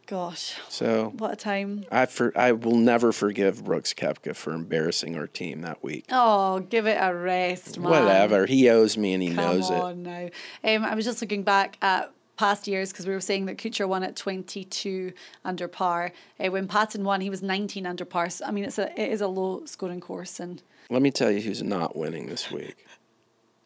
Gosh, 0.07 0.55
So 0.69 1.13
what 1.19 1.33
a 1.33 1.35
time! 1.35 1.85
I 1.91 2.07
for 2.07 2.35
I 2.35 2.53
will 2.53 2.75
never 2.77 3.11
forgive 3.11 3.63
Brooks 3.63 3.93
Koepka 3.93 4.35
for 4.35 4.53
embarrassing 4.53 5.15
our 5.15 5.27
team 5.27 5.61
that 5.61 5.83
week. 5.83 6.05
Oh, 6.11 6.61
give 6.61 6.87
it 6.87 6.97
a 6.99 7.13
rest, 7.13 7.77
man. 7.77 7.91
Whatever. 7.91 8.47
He 8.47 8.67
owes 8.71 8.97
me 8.97 9.13
and 9.13 9.21
he 9.21 9.35
Come 9.35 9.35
knows 9.57 9.69
it. 9.69 9.75
on 9.79 10.01
now. 10.01 10.29
Um, 10.63 10.83
I 10.83 10.95
was 10.95 11.05
just 11.05 11.21
looking 11.21 11.43
back 11.43 11.77
at 11.83 12.11
past 12.39 12.69
years 12.69 12.93
because 12.93 13.05
we 13.05 13.11
were 13.13 13.19
saying 13.19 13.45
that 13.47 13.57
Kuchar 13.57 13.85
won 13.85 14.01
at 14.01 14.15
22 14.15 15.11
under 15.43 15.67
par. 15.67 16.13
Uh, 16.39 16.49
when 16.49 16.69
Patton 16.69 17.03
won, 17.03 17.19
he 17.19 17.29
was 17.29 17.43
19 17.43 17.85
under 17.85 18.05
par. 18.05 18.29
So, 18.29 18.45
I 18.45 18.51
mean, 18.51 18.63
it's 18.63 18.79
a 18.79 18.89
it 18.99 19.11
is 19.11 19.19
a 19.19 19.27
low 19.27 19.65
scoring 19.65 19.99
course, 19.99 20.39
and 20.39 20.63
Let 20.89 21.01
me 21.01 21.11
tell 21.11 21.29
you 21.29 21.41
who's 21.41 21.61
not 21.61 21.97
winning 21.97 22.27
this 22.27 22.49
week. 22.49 22.85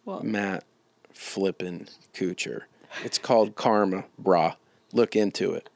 What? 0.05 0.23
Matt 0.23 0.63
flipping 1.11 1.87
Kuchar. 2.15 2.61
It's 3.03 3.19
called 3.19 3.55
karma, 3.55 4.05
brah. 4.21 4.55
Look 4.91 5.15
into 5.15 5.53
it. 5.53 5.69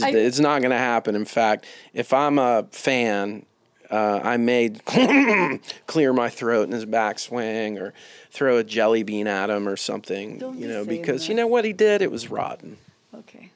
I- 0.00 0.10
it's 0.12 0.38
not 0.38 0.60
going 0.60 0.70
to 0.70 0.78
happen. 0.78 1.16
In 1.16 1.24
fact, 1.24 1.66
if 1.92 2.12
I'm 2.12 2.38
a 2.38 2.66
fan, 2.70 3.44
uh, 3.90 4.20
I 4.22 4.36
may 4.36 4.70
clear 5.86 6.12
my 6.12 6.28
throat 6.28 6.64
in 6.66 6.72
his 6.72 6.86
backswing 6.86 7.80
or 7.80 7.92
throw 8.30 8.58
a 8.58 8.64
jelly 8.64 9.02
bean 9.02 9.26
at 9.26 9.50
him 9.50 9.68
or 9.68 9.76
something. 9.76 10.38
Don't 10.38 10.58
you 10.58 10.68
know, 10.68 10.84
saying 10.84 11.00
because 11.00 11.28
you 11.28 11.34
know 11.34 11.46
what 11.46 11.64
he 11.64 11.72
did? 11.72 12.02
It 12.02 12.10
was 12.10 12.30
rotten. 12.30 12.78
okay. 13.14 13.50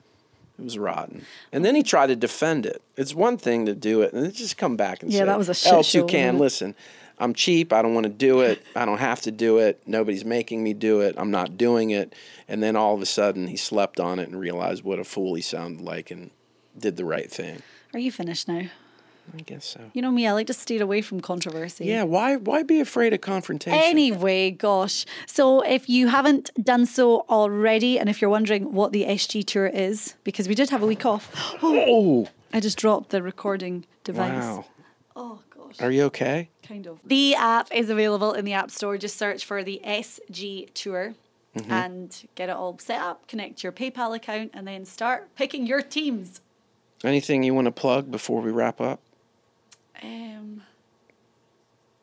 It 0.58 0.64
was 0.64 0.76
rotten. 0.76 1.24
And 1.52 1.64
then 1.64 1.74
he 1.76 1.84
tried 1.84 2.08
to 2.08 2.16
defend 2.16 2.66
it. 2.66 2.82
It's 2.96 3.14
one 3.14 3.38
thing 3.38 3.66
to 3.66 3.74
do 3.74 4.02
it 4.02 4.12
and 4.12 4.24
then 4.24 4.32
just 4.32 4.56
come 4.56 4.76
back 4.76 5.02
and 5.04 5.12
Yeah, 5.12 5.20
say, 5.20 5.24
that 5.26 5.38
was 5.38 5.48
a 5.48 5.54
shit 5.54 5.72
else 5.72 5.94
you 5.94 6.04
can. 6.04 6.36
wasn't? 6.38 6.40
Listen, 6.40 6.74
I'm 7.20 7.32
cheap. 7.32 7.72
I 7.72 7.80
don't 7.80 7.94
want 7.94 8.04
to 8.04 8.12
do 8.12 8.40
it. 8.40 8.60
I 8.74 8.84
don't 8.84 8.98
have 8.98 9.20
to 9.22 9.30
do 9.30 9.58
it. 9.58 9.80
Nobody's 9.86 10.24
making 10.24 10.64
me 10.64 10.74
do 10.74 11.00
it. 11.00 11.14
I'm 11.16 11.30
not 11.30 11.56
doing 11.56 11.90
it. 11.90 12.12
And 12.48 12.60
then 12.60 12.74
all 12.74 12.94
of 12.94 13.00
a 13.02 13.06
sudden 13.06 13.46
he 13.46 13.56
slept 13.56 14.00
on 14.00 14.18
it 14.18 14.28
and 14.28 14.38
realized 14.38 14.82
what 14.82 14.98
a 14.98 15.04
fool 15.04 15.34
he 15.34 15.42
sounded 15.42 15.80
like 15.84 16.10
and 16.10 16.30
did 16.76 16.96
the 16.96 17.04
right 17.04 17.30
thing. 17.30 17.62
Are 17.94 18.00
you 18.00 18.10
finished 18.10 18.48
now? 18.48 18.62
I 19.36 19.40
guess 19.42 19.64
so. 19.64 19.80
You 19.92 20.02
know 20.02 20.10
me, 20.10 20.26
I 20.26 20.32
like 20.32 20.46
to 20.48 20.54
stay 20.54 20.78
away 20.78 21.02
from 21.02 21.20
controversy. 21.20 21.84
Yeah, 21.86 22.04
why 22.04 22.36
why 22.36 22.62
be 22.62 22.80
afraid 22.80 23.12
of 23.12 23.20
confrontation? 23.20 23.78
Anyway, 23.78 24.50
gosh. 24.50 25.04
So 25.26 25.60
if 25.62 25.88
you 25.88 26.08
haven't 26.08 26.50
done 26.62 26.86
so 26.86 27.24
already, 27.28 27.98
and 27.98 28.08
if 28.08 28.20
you're 28.20 28.30
wondering 28.30 28.72
what 28.72 28.92
the 28.92 29.04
SG 29.04 29.44
tour 29.44 29.66
is, 29.66 30.14
because 30.24 30.48
we 30.48 30.54
did 30.54 30.70
have 30.70 30.82
a 30.82 30.86
week 30.86 31.04
off. 31.04 31.30
oh, 31.62 32.28
I 32.52 32.60
just 32.60 32.78
dropped 32.78 33.10
the 33.10 33.22
recording 33.22 33.84
device. 34.04 34.42
wow. 34.42 34.64
Oh, 35.14 35.40
gosh. 35.50 35.80
Are 35.80 35.90
you 35.90 36.04
okay? 36.04 36.48
Kind 36.66 36.86
of. 36.86 37.00
The 37.04 37.34
app 37.34 37.68
is 37.72 37.90
available 37.90 38.32
in 38.32 38.44
the 38.44 38.52
App 38.52 38.70
Store. 38.70 38.96
Just 38.96 39.16
search 39.16 39.44
for 39.44 39.62
the 39.62 39.80
SG 39.84 40.72
Tour 40.74 41.14
Mm-hmm. 41.56 41.72
and 41.72 42.28
get 42.34 42.50
it 42.50 42.52
all 42.52 42.78
set 42.78 43.00
up, 43.00 43.26
connect 43.26 43.64
your 43.64 43.72
PayPal 43.72 44.14
account, 44.14 44.50
and 44.54 44.68
then 44.68 44.84
start 44.84 45.34
picking 45.34 45.66
your 45.66 45.80
teams. 45.80 46.40
Anything 47.02 47.42
you 47.42 47.54
want 47.54 47.64
to 47.64 47.72
plug 47.72 48.10
before 48.10 48.42
we 48.42 48.50
wrap 48.50 48.80
up? 48.82 49.00
Um, 50.02 50.62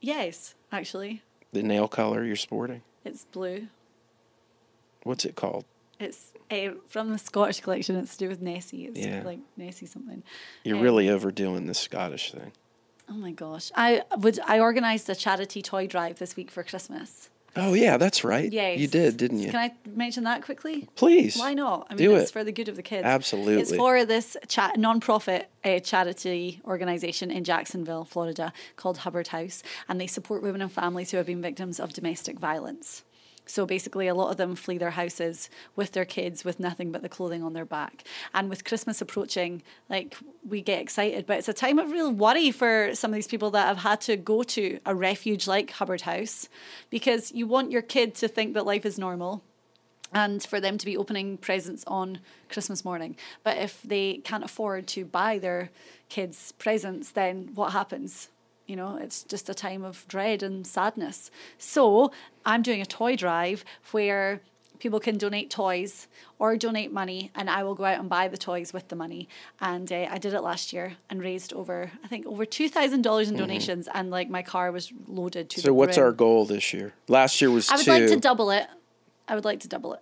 yes, 0.02 0.56
actually, 0.72 1.22
The 1.52 1.64
nail 1.64 1.88
color 1.88 2.24
you're 2.24 2.36
sporting. 2.36 2.82
it's 3.04 3.26
blue. 3.26 3.68
What's 5.04 5.26
it 5.26 5.36
called? 5.36 5.66
It's 6.00 6.34
uh, 6.52 6.72
from 6.90 7.12
the 7.12 7.18
Scottish 7.18 7.62
collection. 7.62 7.96
It's 7.96 8.14
to 8.18 8.26
do 8.26 8.30
with 8.30 8.42
Nessie. 8.42 8.86
It's 8.86 9.00
Yeah. 9.00 9.22
like 9.24 9.40
Nessie 9.56 9.86
something. 9.86 10.24
You're 10.64 10.78
Um, 10.78 10.84
really 10.84 11.10
overdoing 11.10 11.68
the 11.68 11.74
Scottish 11.74 12.32
thing. 12.32 12.52
Oh 13.08 13.14
my 13.14 13.32
gosh! 13.32 13.72
I 13.76 14.02
would. 14.18 14.40
I 14.48 14.60
organised 14.60 15.08
a 15.10 15.16
charity 15.16 15.62
toy 15.62 15.86
drive 15.88 16.18
this 16.18 16.36
week 16.36 16.50
for 16.50 16.64
Christmas. 16.64 17.30
Oh 17.58 17.74
yeah, 17.74 17.98
that's 17.98 18.24
right. 18.24 18.52
Yeah, 18.52 18.72
You 18.72 18.88
did, 18.88 19.18
didn't 19.18 19.40
you? 19.40 19.50
Can 19.52 19.60
I 19.60 19.74
mention 19.90 20.26
that 20.26 20.44
quickly? 20.44 20.88
Please. 20.96 21.38
Why 21.38 21.54
not? 21.54 21.88
I 21.90 21.94
mean, 21.94 21.98
Do 22.10 22.16
it's 22.16 22.30
it. 22.30 22.34
for 22.34 22.44
the 22.44 22.52
good 22.52 22.68
of 22.68 22.76
the 22.76 22.84
kids. 22.84 23.06
Absolutely. 23.06 23.62
It's 23.62 23.76
for 23.76 24.04
this 24.06 24.36
cha- 24.48 24.74
non-profit 24.76 25.50
uh, 25.64 25.80
charity 25.80 26.62
organization 26.66 27.32
in 27.32 27.44
Jacksonville, 27.44 28.04
Florida, 28.06 28.52
called 28.76 29.00
Hubbard 29.00 29.30
House, 29.30 29.64
and 29.88 30.00
they 30.02 30.08
support 30.08 30.44
women 30.44 30.62
and 30.62 30.72
families 30.72 31.12
who 31.12 31.18
have 31.18 31.26
been 31.28 31.42
victims 31.42 31.80
of 31.80 31.94
domestic 31.94 32.40
violence. 32.40 33.04
So 33.46 33.66
basically, 33.66 34.08
a 34.08 34.16
lot 34.16 34.32
of 34.32 34.38
them 34.38 34.56
flee 34.56 34.78
their 34.78 34.92
houses 34.92 35.50
with 35.76 35.92
their 35.92 36.06
kids 36.06 36.44
with 36.44 36.60
nothing 36.60 36.92
but 36.92 37.02
the 37.02 37.10
clothing 37.10 37.44
on 37.44 37.54
their 37.54 37.66
back. 37.66 38.04
And 38.34 38.50
with 38.50 38.66
Christmas 38.66 39.02
approaching, 39.02 39.62
like 39.90 40.16
we 40.48 40.62
get 40.62 40.82
excited, 40.82 41.26
but 41.26 41.38
it's 41.38 41.50
a 41.50 41.54
time 41.54 41.80
of 41.80 41.92
real 41.92 42.12
worry 42.12 42.52
for 42.52 42.94
some 42.94 43.12
of 43.12 43.16
these 43.16 43.28
people 43.28 43.52
that 43.52 43.68
have 43.68 43.80
had 43.80 44.02
to 44.02 44.18
go 44.18 44.44
to 44.44 44.80
a 44.86 44.96
refuge 44.96 45.48
like 45.48 45.72
Hubbard 45.72 46.02
House 46.02 46.50
because 46.90 47.32
you 47.32 47.48
want 47.48 47.72
your 47.72 47.82
kid 47.82 48.16
to 48.16 48.28
think 48.28 48.54
that 48.54 48.66
life 48.66 48.86
is 48.86 48.98
normal 48.98 49.44
and 50.14 50.44
for 50.44 50.60
them 50.60 50.78
to 50.78 50.86
be 50.86 50.96
opening 50.96 51.38
presents 51.38 51.84
on 51.88 52.20
Christmas 52.50 52.86
morning. 52.86 53.18
But 53.44 53.58
if 53.58 53.82
they 53.84 54.22
can't 54.24 54.44
afford 54.44 54.88
to 54.88 55.06
buy 55.06 55.40
their 55.40 55.72
kids 56.10 56.54
presents, 56.54 57.12
then 57.12 57.52
what 57.54 57.74
happens? 57.74 58.30
You 58.68 58.76
know, 58.76 58.98
it's 58.98 59.24
just 59.24 59.50
a 59.50 59.54
time 59.54 59.84
of 59.84 60.06
dread 60.08 60.42
and 60.42 60.66
sadness. 60.66 61.30
So 61.58 62.12
I'm 62.46 62.62
doing 62.62 62.82
a 62.82 62.86
toy 62.86 63.16
drive 63.16 63.64
where 63.92 64.42
people 64.80 65.00
can 65.00 65.18
donate 65.18 65.50
toys 65.50 66.08
or 66.40 66.58
donate 66.58 66.92
money, 66.92 67.32
and 67.36 67.50
I 67.50 67.64
will 67.64 67.76
go 67.76 67.86
out 67.86 68.00
and 68.00 68.10
buy 68.10 68.28
the 68.28 68.38
toys 68.38 68.74
with 68.74 68.88
the 68.90 68.96
money. 68.96 69.30
And 69.62 69.92
uh, 69.92 70.08
I 70.10 70.18
did 70.18 70.34
it 70.34 70.42
last 70.42 70.74
year 70.74 70.98
and 71.10 71.22
raised 71.22 71.54
over, 71.54 71.92
I 72.04 72.08
think, 72.08 72.26
over 72.26 72.46
two 72.46 72.68
thousand 72.70 73.04
dollars 73.04 73.30
in 73.30 73.38
donations, 73.38 73.88
and 73.94 74.10
like 74.10 74.30
my 74.30 74.42
car 74.42 74.72
was 74.72 74.92
loaded 75.08 75.50
to. 75.52 75.62
so 75.62 75.74
what's 75.74 75.98
brim. 75.98 76.08
our 76.08 76.12
goal 76.12 76.46
this 76.46 76.74
year? 76.74 76.94
Last 77.08 77.40
year 77.42 77.52
was 77.52 77.70
I 77.70 77.76
would 77.78 77.86
two. 77.86 77.92
like 77.92 78.08
to 78.08 78.18
double 78.18 78.52
it. 78.52 78.68
I 79.28 79.36
would 79.36 79.46
like 79.46 79.60
to 79.62 79.68
double 79.68 79.94
it. 79.94 80.02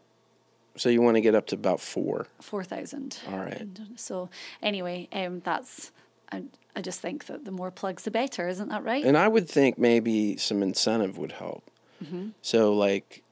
so 0.76 0.90
you 0.90 1.02
want 1.02 1.16
to 1.16 1.22
get 1.22 1.36
up 1.36 1.48
to 1.48 1.56
about 1.56 1.80
four. 1.80 2.28
four 2.42 2.64
thousand. 2.64 3.20
All 3.30 3.38
right. 3.40 3.60
And 3.60 3.90
so 3.96 4.30
anyway, 4.62 5.08
um, 5.12 5.42
that's 5.46 5.92
I, 6.34 6.44
I 6.76 6.82
just 6.82 7.00
think 7.00 7.26
that 7.28 7.46
the 7.46 7.52
more 7.52 7.72
plugs, 7.72 8.04
the 8.04 8.12
better, 8.12 8.48
isn't 8.48 8.70
that 8.70 8.84
right? 8.84 9.06
And 9.06 9.18
I 9.18 9.28
would 9.28 9.50
think 9.50 9.78
maybe 9.78 10.38
some 10.38 10.64
incentive 10.64 11.18
would 11.18 11.34
help. 11.34 11.70
Mm-hmm. 12.04 12.30
So 12.42 12.74
like 12.74 13.24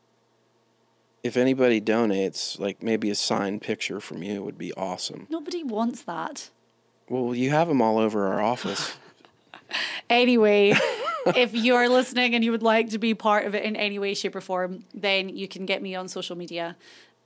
if 1.24 1.38
anybody 1.38 1.82
donates, 1.82 2.60
like 2.60 2.82
maybe 2.82 3.10
a 3.10 3.16
signed 3.16 3.62
picture 3.62 4.00
from 4.00 4.24
you 4.24 4.44
would 4.44 4.58
be 4.58 4.74
awesome. 4.74 5.28
Nobody 5.30 5.64
wants 5.64 6.04
that. 6.04 6.50
Well, 7.10 7.36
you 7.36 7.50
have 7.50 7.68
them 7.68 7.82
all 7.82 7.98
over 7.98 8.28
our 8.28 8.42
office. 8.42 8.94
Anyway, 10.10 10.74
if 11.28 11.54
you're 11.54 11.88
listening 11.88 12.36
and 12.36 12.44
you 12.44 12.52
would 12.52 12.62
like 12.62 12.90
to 12.90 12.98
be 12.98 13.14
part 13.14 13.46
of 13.46 13.56
it 13.56 13.64
in 13.64 13.78
any 13.78 13.98
way, 13.98 14.14
shape, 14.14 14.36
or 14.36 14.42
form, 14.42 14.84
then 14.94 15.30
you 15.30 15.48
can 15.48 15.66
get 15.66 15.82
me 15.82 15.96
on 15.96 16.10
social 16.10 16.36
media. 16.36 16.76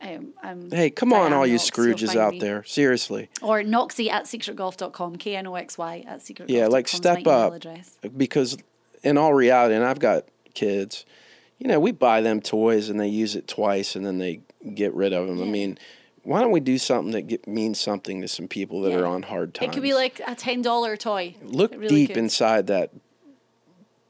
Um, 0.02 0.34
I'm 0.44 0.70
hey, 0.70 0.90
come 0.90 1.14
on, 1.14 1.34
all 1.34 1.48
you 1.48 1.54
Knox, 1.54 1.72
you'll 1.78 1.86
Scrooges 1.88 2.16
out 2.16 2.34
me. 2.34 2.40
there. 2.40 2.64
Seriously. 2.66 3.30
Or 3.42 3.64
Knoxy 3.64 4.10
at 4.10 4.26
secretgolf.com, 4.26 5.16
K 5.18 5.36
N 5.36 5.48
O 5.48 5.56
X 5.56 5.78
Y 5.78 6.04
at 6.08 6.20
secretgolf.com. 6.20 6.46
Yeah, 6.50 6.68
like 6.68 6.88
step 6.88 7.26
up 7.26 7.54
Address. 7.54 7.98
because 8.16 8.58
in 9.04 9.18
all 9.18 9.34
reality, 9.34 9.74
and 9.76 9.84
I've 9.84 10.00
got 10.00 10.26
kids, 10.54 11.06
you 11.60 11.68
know, 11.68 11.80
we 11.80 11.92
buy 11.92 12.22
them 12.22 12.42
toys 12.42 12.90
and 12.90 13.00
they 13.00 13.08
use 13.08 13.36
it 13.36 13.48
twice 13.48 13.96
and 13.96 14.06
then 14.06 14.18
they 14.18 14.42
get 14.74 14.94
rid 14.94 15.14
of 15.14 15.28
them. 15.28 15.42
I 15.42 15.46
mean, 15.46 15.78
why 16.24 16.42
don't 16.42 16.52
we 16.52 16.60
do 16.60 16.78
something 16.78 17.12
that 17.14 17.24
get, 17.28 17.48
means 17.48 17.80
something 17.80 18.22
to 18.22 18.28
some 18.28 18.48
people 18.48 18.82
that 18.82 18.92
Yeah. 18.92 18.98
are 19.00 19.06
on 19.06 19.24
hard 19.24 19.54
times? 19.54 19.70
It 19.70 19.74
could 19.74 19.84
be 19.84 19.94
like 19.94 20.20
a 20.28 20.36
$10 20.36 20.98
toy. 20.98 21.36
look 21.44 21.72
really 21.72 21.88
deep 21.88 22.10
could. 22.10 22.18
inside 22.18 22.68
that 22.68 22.92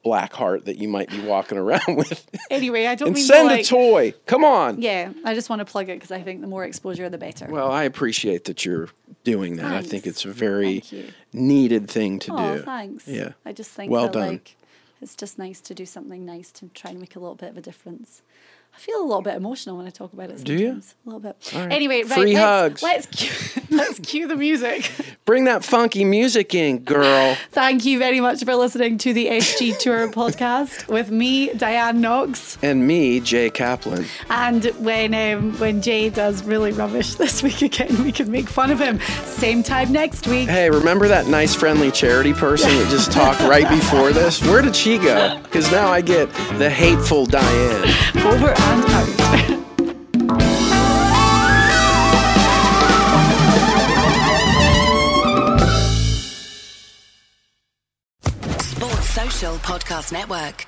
black 0.06 0.34
heart 0.34 0.65
that 0.65 0.78
you 0.78 0.88
might 0.88 1.10
be 1.10 1.20
walking 1.20 1.58
around 1.58 1.82
with 1.98 2.30
Anyway, 2.52 2.86
I 2.86 2.94
don't 2.94 3.08
and 3.08 3.15
mean 3.15 3.26
send 3.26 3.50
to, 3.50 3.56
a 3.56 3.63
toy. 3.63 4.13
Come 4.28 4.46
on. 4.46 4.80
Yeah, 4.80 5.12
I 5.26 5.34
just 5.34 5.50
want 5.50 5.62
to 5.62 5.65
plug 5.65 5.89
it 5.89 5.96
because 5.96 6.12
I 6.12 6.22
think 6.22 6.41
the 6.41 6.48
more 6.48 6.63
exposure, 6.63 7.10
the 7.10 7.18
better. 7.18 7.48
Well, 7.50 7.72
I 7.72 7.84
appreciate 7.84 8.46
that 8.46 8.63
you're 8.63 8.89
doing 9.24 9.56
that. 9.58 9.74
I 9.74 9.82
think 9.82 10.06
it's 10.06 10.24
a 10.24 10.32
very 10.32 10.84
needed 11.34 11.89
thing 11.89 12.20
to 12.20 12.34
oh, 12.34 12.58
do. 12.58 12.62
thanks. 12.62 13.08
Yeah. 13.08 13.32
I 13.46 13.52
just 13.52 13.72
think 13.72 13.91
Well 13.91 14.04
that 14.04 14.13
done. 14.13 14.28
like 14.34 14.56
it's 15.02 15.15
just 15.15 15.39
nice 15.39 15.60
to 15.62 15.74
do 15.74 15.86
something 15.88 16.24
nice 16.24 16.52
to 16.52 16.68
try 16.68 16.91
and 16.91 17.00
make 17.00 17.15
a 17.15 17.20
little 17.20 17.36
bit 17.36 17.50
of 17.50 17.58
a 17.58 17.62
difference. 17.62 18.22
I 18.76 18.78
feel 18.78 19.02
a 19.02 19.08
little 19.08 19.22
bit 19.22 19.36
emotional 19.36 19.78
when 19.78 19.88
I 19.88 19.90
talk 19.90 20.12
about 20.12 20.30
it. 20.30 20.44
Do 20.44 20.54
you? 20.54 20.72
A 20.72 20.82
little 21.06 21.22
bit. 21.22 21.38
Right. 21.56 21.72
Anyway, 21.72 22.04
right. 22.04 22.12
Free 22.12 22.34
let's, 22.34 22.82
hugs. 22.82 22.84
Let's 22.84 23.06
cue, 23.08 23.62
let's 23.78 24.00
cue 24.00 24.28
the 24.28 24.36
music. 24.36 24.92
Bring 25.24 25.46
that 25.46 25.64
funky 25.64 26.04
music 26.04 26.54
in, 26.54 26.80
girl. 26.80 27.38
Thank 27.52 27.86
you 27.86 27.98
very 28.00 28.20
much 28.20 28.44
for 28.44 28.54
listening 28.54 28.98
to 28.98 29.14
the 29.14 29.28
SG 29.28 29.80
Tour 29.80 30.12
podcast 30.12 30.90
with 30.90 31.10
me, 31.10 31.54
Diane 31.54 32.02
Knox. 32.02 32.58
and 32.62 32.86
me, 32.86 33.22
Jay 33.22 33.50
Kaplan. 33.50 34.06
And 34.30 34.66
when 34.80 35.14
um, 35.14 35.58
when 35.58 35.82
Jay 35.82 36.10
does 36.10 36.44
really 36.44 36.74
rubbish 36.74 37.16
this 37.16 37.42
week 37.42 37.62
again, 37.62 38.04
we 38.04 38.12
can 38.12 38.30
make 38.30 38.50
fun 38.50 38.72
of 38.72 38.80
him. 38.80 39.00
Same 39.24 39.64
time 39.64 39.94
next 39.94 40.28
week. 40.28 40.50
Hey, 40.50 40.70
remember 40.70 41.08
that 41.08 41.28
nice, 41.28 41.56
friendly 41.56 41.92
charity 41.92 42.34
person 42.34 42.70
that 42.72 42.90
just 42.90 43.10
talked 43.10 43.40
right 43.40 43.70
before 43.70 44.12
this? 44.12 44.42
Where 44.44 44.62
did 44.62 44.76
she 44.76 44.98
go? 44.98 45.40
Because 45.44 45.72
now 45.72 45.88
I 45.88 46.02
get 46.02 46.30
the 46.58 46.70
hateful 46.70 47.26
Diane. 47.26 47.90
Over 48.26 48.54
and 48.71 48.86
out. 48.97 49.10
Sports 58.62 59.10
Social 59.10 59.56
Podcast 59.58 60.12
Network. 60.12 60.67